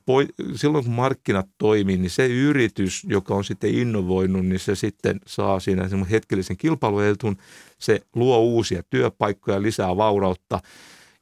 [0.55, 5.61] silloin kun markkinat toimii, niin se yritys, joka on sitten innovoinut, niin se sitten saa
[5.61, 7.37] siinä hetkellisen kilpailuetun.
[7.79, 10.61] Se luo uusia työpaikkoja, lisää vaurautta.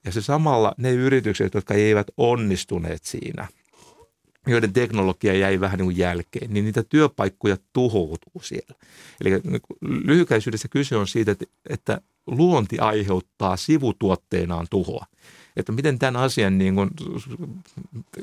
[0.05, 3.49] Ja se samalla ne yritykset, jotka eivät onnistuneet siinä,
[4.47, 8.75] joiden teknologia jäi vähän niin kuin jälkeen, niin niitä työpaikkoja tuhoutuu siellä.
[9.21, 9.31] Eli
[9.81, 15.07] lyhykäisyydessä kyse on siitä, että, että luonti aiheuttaa sivutuotteenaan tuhoa.
[15.57, 16.91] Että miten tämän asian niin kuin,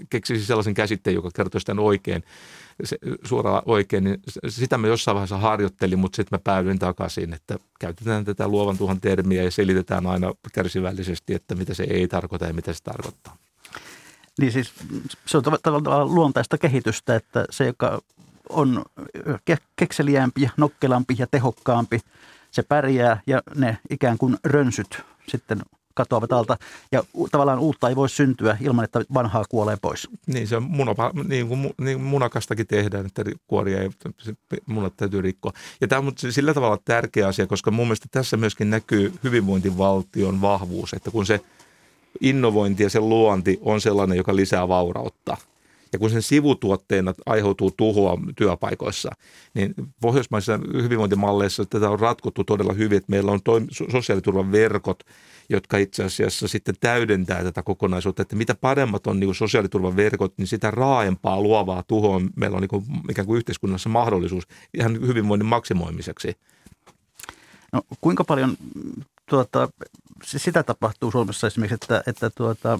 [0.10, 2.24] keksisi sellaisen käsitteen, joka kertoisi tämän oikein,
[2.84, 7.60] se, suoraan oikein, niin sitä mä jossain vaiheessa harjoittelin, mutta sitten mä päädyin takaisin, että
[7.80, 12.54] käytetään tätä luovan tuhon termiä ja selitetään aina kärsivällisesti, että mitä se ei tarkoita ja
[12.54, 13.38] mitä se tarkoittaa.
[14.40, 14.74] Niin siis
[15.26, 18.02] se on tavallaan luontaista kehitystä, että se, joka
[18.50, 18.86] on
[19.76, 22.00] kekseliämpi, nokkelampi ja tehokkaampi,
[22.54, 25.62] se pärjää ja ne ikään kuin rönsyt sitten
[25.94, 26.58] katoavat alta.
[26.92, 30.10] Ja tavallaan uutta ei voi syntyä ilman, että vanhaa kuolee pois.
[30.28, 33.90] Niin, se munapa, niin kuin, niin munakastakin tehdään, että kuoria ei,
[34.66, 35.52] munat täytyy rikkoa.
[35.82, 40.94] Ja tämä on sillä tavalla tärkeä asia, koska mun mielestä tässä myöskin näkyy hyvinvointivaltion vahvuus,
[40.94, 41.42] että kun se–
[42.22, 45.38] innovointi ja sen luonti on sellainen, joka lisää vaurautta.
[45.94, 49.10] Ja kun sen sivutuotteena aiheutuu tuhoa työpaikoissa,
[49.54, 55.04] niin pohjoismaisissa hyvinvointimalleissa tätä on ratkottu todella hyvin, että meillä on toim- sosiaaliturvan verkot,
[55.50, 60.48] jotka itse asiassa sitten täydentää tätä kokonaisuutta, että mitä paremmat on niin sosiaaliturvan verkot, niin
[60.48, 66.38] sitä raaempaa luovaa tuhoa meillä on niin kuin, ikään kuin yhteiskunnassa mahdollisuus ihan hyvinvoinnin maksimoimiseksi.
[67.72, 68.58] No, kuinka paljon
[69.26, 69.70] tuota,
[70.24, 72.80] sitä tapahtuu Suomessa esimerkiksi, että, että tuota,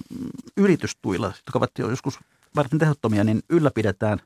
[0.56, 2.18] yritystuilla, jotka ovat jo joskus
[2.56, 4.18] varsin tehottomia, niin ylläpidetään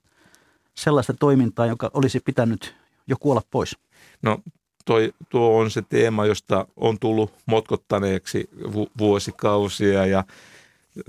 [0.75, 2.75] sellaista toimintaa, joka olisi pitänyt
[3.07, 3.77] jo kuolla pois?
[4.23, 4.39] No
[4.85, 10.25] toi, tuo on se teema, josta on tullut motkottaneeksi vu- vuosikausia ja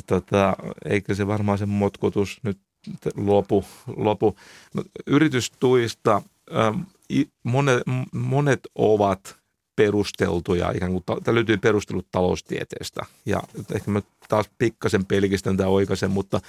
[0.07, 0.55] tota,
[0.85, 2.59] eikä se varmaan se motkotus nyt
[3.15, 3.65] lopu.
[3.95, 4.35] lopu.
[5.07, 6.21] Yritystuista
[7.43, 9.39] monet, monet ovat
[9.75, 13.05] perusteltuja, ikään kuin tämä löytyy perustelut taloustieteestä.
[13.25, 13.43] Ja
[13.73, 16.41] ehkä mä taas pikkasen pelkistän tämä oikaisen, mutta,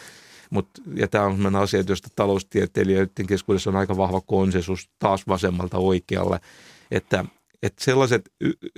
[0.51, 5.79] mutta ja tämä on sellainen asia, josta taloustieteilijöiden keskuudessa on aika vahva konsensus taas vasemmalta
[5.79, 6.41] oikealle,
[6.91, 7.25] että
[7.63, 8.33] että sellaiset,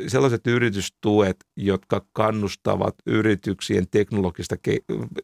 [0.06, 4.56] sellaiset yritystuet, jotka kannustavat yrityksien teknologista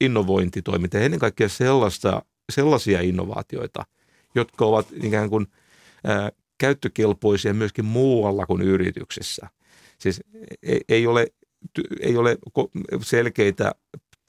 [0.01, 2.23] innovointitoimintaa, ennen kaikkea sellaista,
[2.53, 3.85] sellaisia innovaatioita,
[4.35, 5.47] jotka ovat ikään kuin
[6.05, 9.49] ää, käyttökelpoisia myöskin muualla kuin yrityksessä.
[9.99, 10.21] Siis
[10.63, 11.27] ei, ei ole
[12.01, 12.39] ei ole
[13.03, 13.73] selkeitä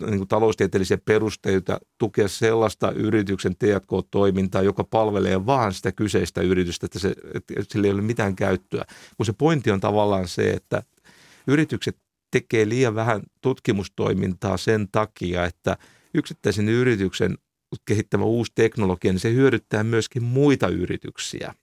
[0.05, 6.99] niin kuin taloustieteellisiä perusteita tukea sellaista yrityksen T&K-toimintaa, joka palvelee vaan sitä kyseistä yritystä, että,
[6.99, 8.85] se, että sillä ei ole mitään käyttöä.
[9.17, 10.83] Kun se pointti on tavallaan se, että
[11.47, 11.97] yritykset
[12.31, 15.77] tekee liian vähän tutkimustoimintaa sen takia, että
[16.13, 17.37] yksittäisen yrityksen
[17.85, 21.53] kehittämä uusi teknologia, niin se hyödyttää myöskin muita yrityksiä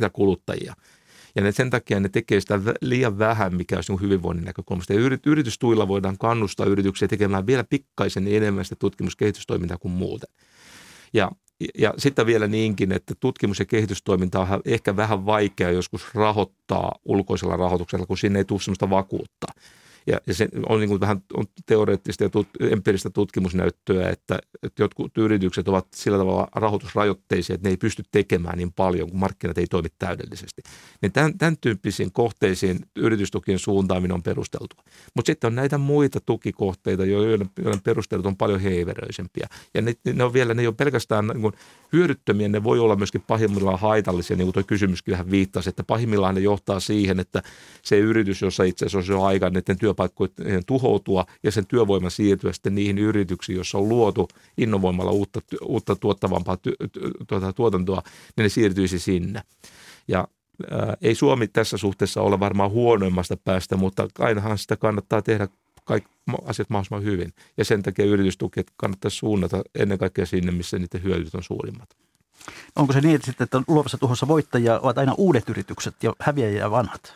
[0.00, 0.74] ja kuluttajia.
[1.34, 4.92] Ja ne, sen takia ne tekee sitä liian vähän, mikä olisi hyvinvoinnin näkökulmasta.
[4.92, 10.28] Ja yritystuilla voidaan kannustaa yrityksiä tekemään vielä pikkaisen enemmän sitä tutkimuskehitystoimintaa kuin muuten.
[11.12, 11.30] Ja,
[11.78, 17.56] ja sitten vielä niinkin, että tutkimus- ja kehitystoiminta on ehkä vähän vaikea joskus rahoittaa ulkoisella
[17.56, 19.46] rahoituksella, kun sinne ei tule sellaista vakuutta.
[20.06, 24.82] Ja, ja se on niin kuin vähän on teoreettista ja tut, empiiristä tutkimusnäyttöä, että, että
[24.82, 29.58] jotkut yritykset ovat sillä tavalla rahoitusrajoitteisia, että ne ei pysty tekemään niin paljon, kun markkinat
[29.58, 30.62] ei toimi täydellisesti.
[31.02, 34.84] Niin tämän, tämän tyyppisiin kohteisiin yritystukien suuntaaminen on perusteltua.
[35.16, 39.46] Mutta sitten on näitä muita tukikohteita, joiden, joiden perustelut on paljon heiveröisempiä.
[39.74, 41.54] Ja ne, ne on vielä, ne ei ole pelkästään niin kuin
[41.92, 46.34] hyödyttömiä, ne voi olla myöskin pahimmillaan haitallisia, niin kuin tuo kysymyskin vähän viittasi, että pahimmillaan
[46.34, 47.42] ne johtaa siihen, että
[47.82, 52.52] se yritys, jossa itse asiassa on jo aika niiden työpaikkojen tuhoutua ja sen työvoiman siirtyä
[52.52, 54.28] sitten niihin yrityksiin, joissa on luotu
[54.58, 56.58] innovoimalla uutta, uutta tuottavampaa
[57.28, 58.02] tuota, tuotantoa,
[58.36, 59.42] niin ne siirtyisi sinne.
[60.08, 60.28] Ja
[60.70, 65.48] ää, ei Suomi tässä suhteessa ole varmaan huonoimmasta päästä, mutta ainahan sitä kannattaa tehdä
[65.84, 66.10] kaikki
[66.44, 67.32] asiat mahdollisimman hyvin.
[67.56, 71.88] Ja sen takia yritystuket kannattaisi suunnata ennen kaikkea sinne, missä niiden hyödyt on suurimmat.
[72.76, 76.70] Onko se niin, että, sitten, että luovassa tuhossa voittajia ovat aina uudet yritykset ja häviäjiä
[76.70, 77.14] vanhat?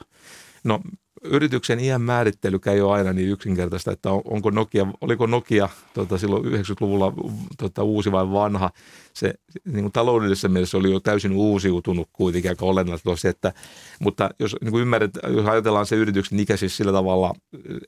[0.64, 0.80] No
[1.24, 6.44] yrityksen iän määrittelykään ei ole aina niin yksinkertaista, että onko Nokia, oliko Nokia tota, silloin
[6.44, 7.12] 90-luvulla
[7.58, 8.70] tota, uusi vai vanha.
[9.14, 13.52] Se niin kuin taloudellisessa mielessä oli jo täysin uusiutunut kuitenkin aika olennaista se, että,
[14.00, 17.34] mutta jos niin kuin ymmärrät, jos ajatellaan se yrityksen ikä siis sillä tavalla,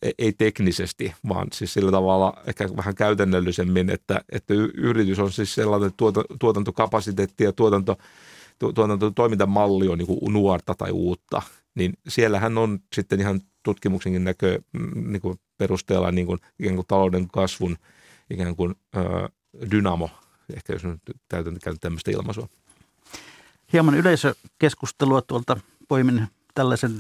[0.03, 5.55] ei, ei teknisesti, vaan siis sillä tavalla ehkä vähän käytännöllisemmin, että, että yritys on siis
[5.55, 7.97] sellainen tuota, tuotantokapasiteetti ja tuotanto,
[8.59, 11.43] tuotantotoimintamalli on niin kuin nuorta tai uutta–
[11.74, 16.86] niin siellähän on sitten ihan tutkimuksenkin näkö mm, niin kuin perusteella niin kuin, ikään kuin
[16.86, 17.76] talouden kasvun
[18.30, 19.28] ikään kuin ö,
[19.70, 20.10] dynamo,
[20.56, 22.48] ehkä jos nyt täytän tämmöistä ilmaisua.
[23.72, 25.56] Hieman yleisökeskustelua tuolta
[25.88, 26.98] poimin tällaisen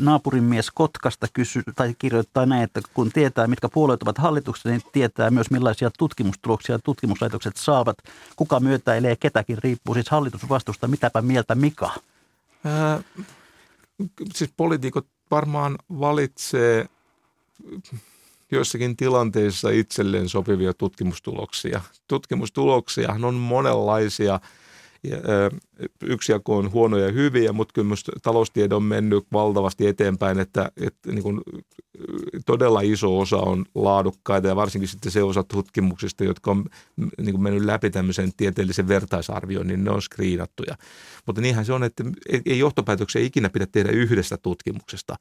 [0.00, 4.82] naapurin mies Kotkasta kysy, tai kirjoittaa näin, että kun tietää, mitkä puolueet ovat hallituksessa, niin
[4.92, 7.96] tietää myös millaisia tutkimustuloksia tutkimuslaitokset saavat.
[8.36, 10.88] Kuka myötäilee ketäkin, riippuu siis hallitusvastusta.
[10.88, 11.90] Mitäpä mieltä Mika?
[12.64, 13.00] Ää,
[14.34, 16.88] siis poliitikot varmaan valitsee
[18.50, 21.80] joissakin tilanteissa itselleen sopivia tutkimustuloksia.
[22.08, 24.40] Tutkimustuloksiahan on monenlaisia–
[26.02, 30.72] yksi jako on huonoja ja hyviä, mutta kyllä myös taloustiede on mennyt valtavasti eteenpäin, että,
[30.76, 31.40] että niin kuin
[32.46, 36.64] todella iso osa on laadukkaita ja varsinkin sitten se osa tutkimuksista, jotka on
[36.96, 40.76] niin kuin mennyt läpi tämmöisen tieteellisen vertaisarvioon, niin ne on skriinattuja.
[41.26, 42.04] Mutta niinhän se on, että
[42.46, 45.16] ei johtopäätöksiä ikinä pidä tehdä yhdestä tutkimuksesta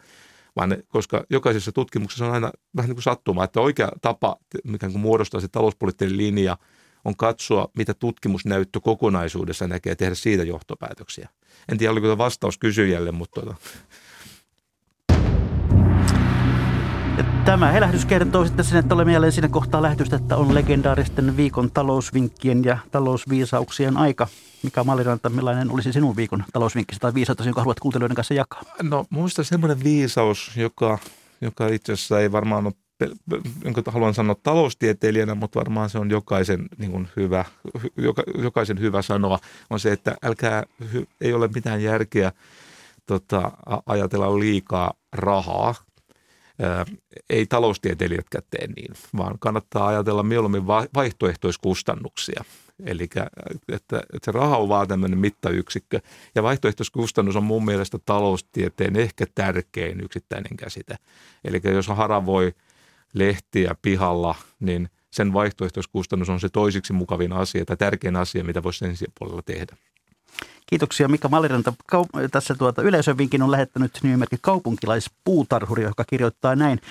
[0.56, 5.42] vaan koska jokaisessa tutkimuksessa on aina vähän niin kuin sattuma, että oikea tapa mikä muodostaa
[5.42, 6.58] se talouspoliittinen linja–
[7.08, 11.30] on katsoa, mitä tutkimusnäyttö kokonaisuudessa näkee ja tehdä siitä johtopäätöksiä.
[11.72, 13.56] En tiedä, oliko tämä vastaus kysyjälle, mutta tuota.
[17.18, 21.38] Ja tämä helähdys kertoo sitten sen, että olemme jälleen siinä kohtaa lähetystä, että on legendaaristen
[21.38, 24.28] viikon talousvinkkien ja talousviisauksien aika.
[24.64, 28.62] Mikä Malliranta, millainen olisi sinun viikon talousvinkkisi tai viisautta, jonka haluat kuuntelijoiden kanssa jakaa?
[28.84, 31.00] No muista semmoinen viisaus, joka,
[31.42, 32.74] joka itse asiassa ei varmaan ole
[33.64, 37.46] jonka haluan sanoa taloustieteilijänä, mutta varmaan se on jokaisen niin kuin hyvä,
[37.98, 39.40] joka, jokaisen hyvä sanoa,
[39.70, 40.64] on se, että älkää,
[41.22, 42.32] ei ole mitään järkeä
[43.06, 43.52] tota,
[43.86, 45.76] ajatella liikaa rahaa.
[47.30, 52.44] Ei taloustieteilijätkään tee niin, vaan kannattaa ajatella mieluummin vaihtoehtoiskustannuksia.
[52.86, 53.28] Eli että,
[53.70, 56.00] että se raha on vaan tämmöinen mittayksikkö.
[56.36, 60.96] Ja vaihtoehtoiskustannus on mun mielestä taloustieteen ehkä tärkein yksittäinen käsite.
[61.44, 62.54] Eli jos haravoi–
[63.14, 68.80] lehtiä pihalla, niin sen vaihtoehtoiskustannus on se toisiksi mukavin asia tai tärkein asia, mitä voisi
[68.80, 69.78] sen puolella tehdä.
[70.66, 71.74] Kiitoksia Mika Maliranta.
[72.32, 76.82] Tässä tuota yleisövinkin on lähettänyt nimimerkki kaupunkilaispuutarhuri, joka kirjoittaa näin.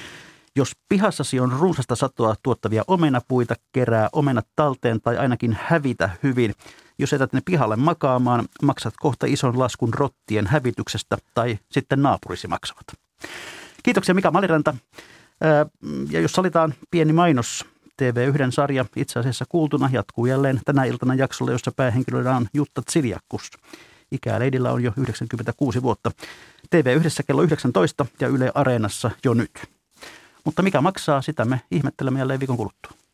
[0.57, 6.55] Jos pihassasi on runsasta satoa tuottavia omenapuita, kerää omenat talteen tai ainakin hävitä hyvin.
[6.99, 12.85] Jos etät ne pihalle makaamaan, maksat kohta ison laskun rottien hävityksestä tai sitten naapurisi maksavat.
[13.83, 14.75] Kiitoksia Mika Maliranta.
[16.11, 17.64] Ja jos salitaan pieni mainos,
[18.03, 23.51] TV1 sarja itse asiassa kuultuna jatkuu jälleen tänä iltana jaksolla, jossa päähenkilönä on Jutta Tsiliakkus.
[24.12, 26.11] Ikää leidillä on jo 96 vuotta.
[26.76, 29.53] TV1 kello 19 ja Yle Areenassa jo nyt.
[30.45, 33.05] Mutta mikä maksaa, sitä me ihmettelemme jälleen viikon kuluttua.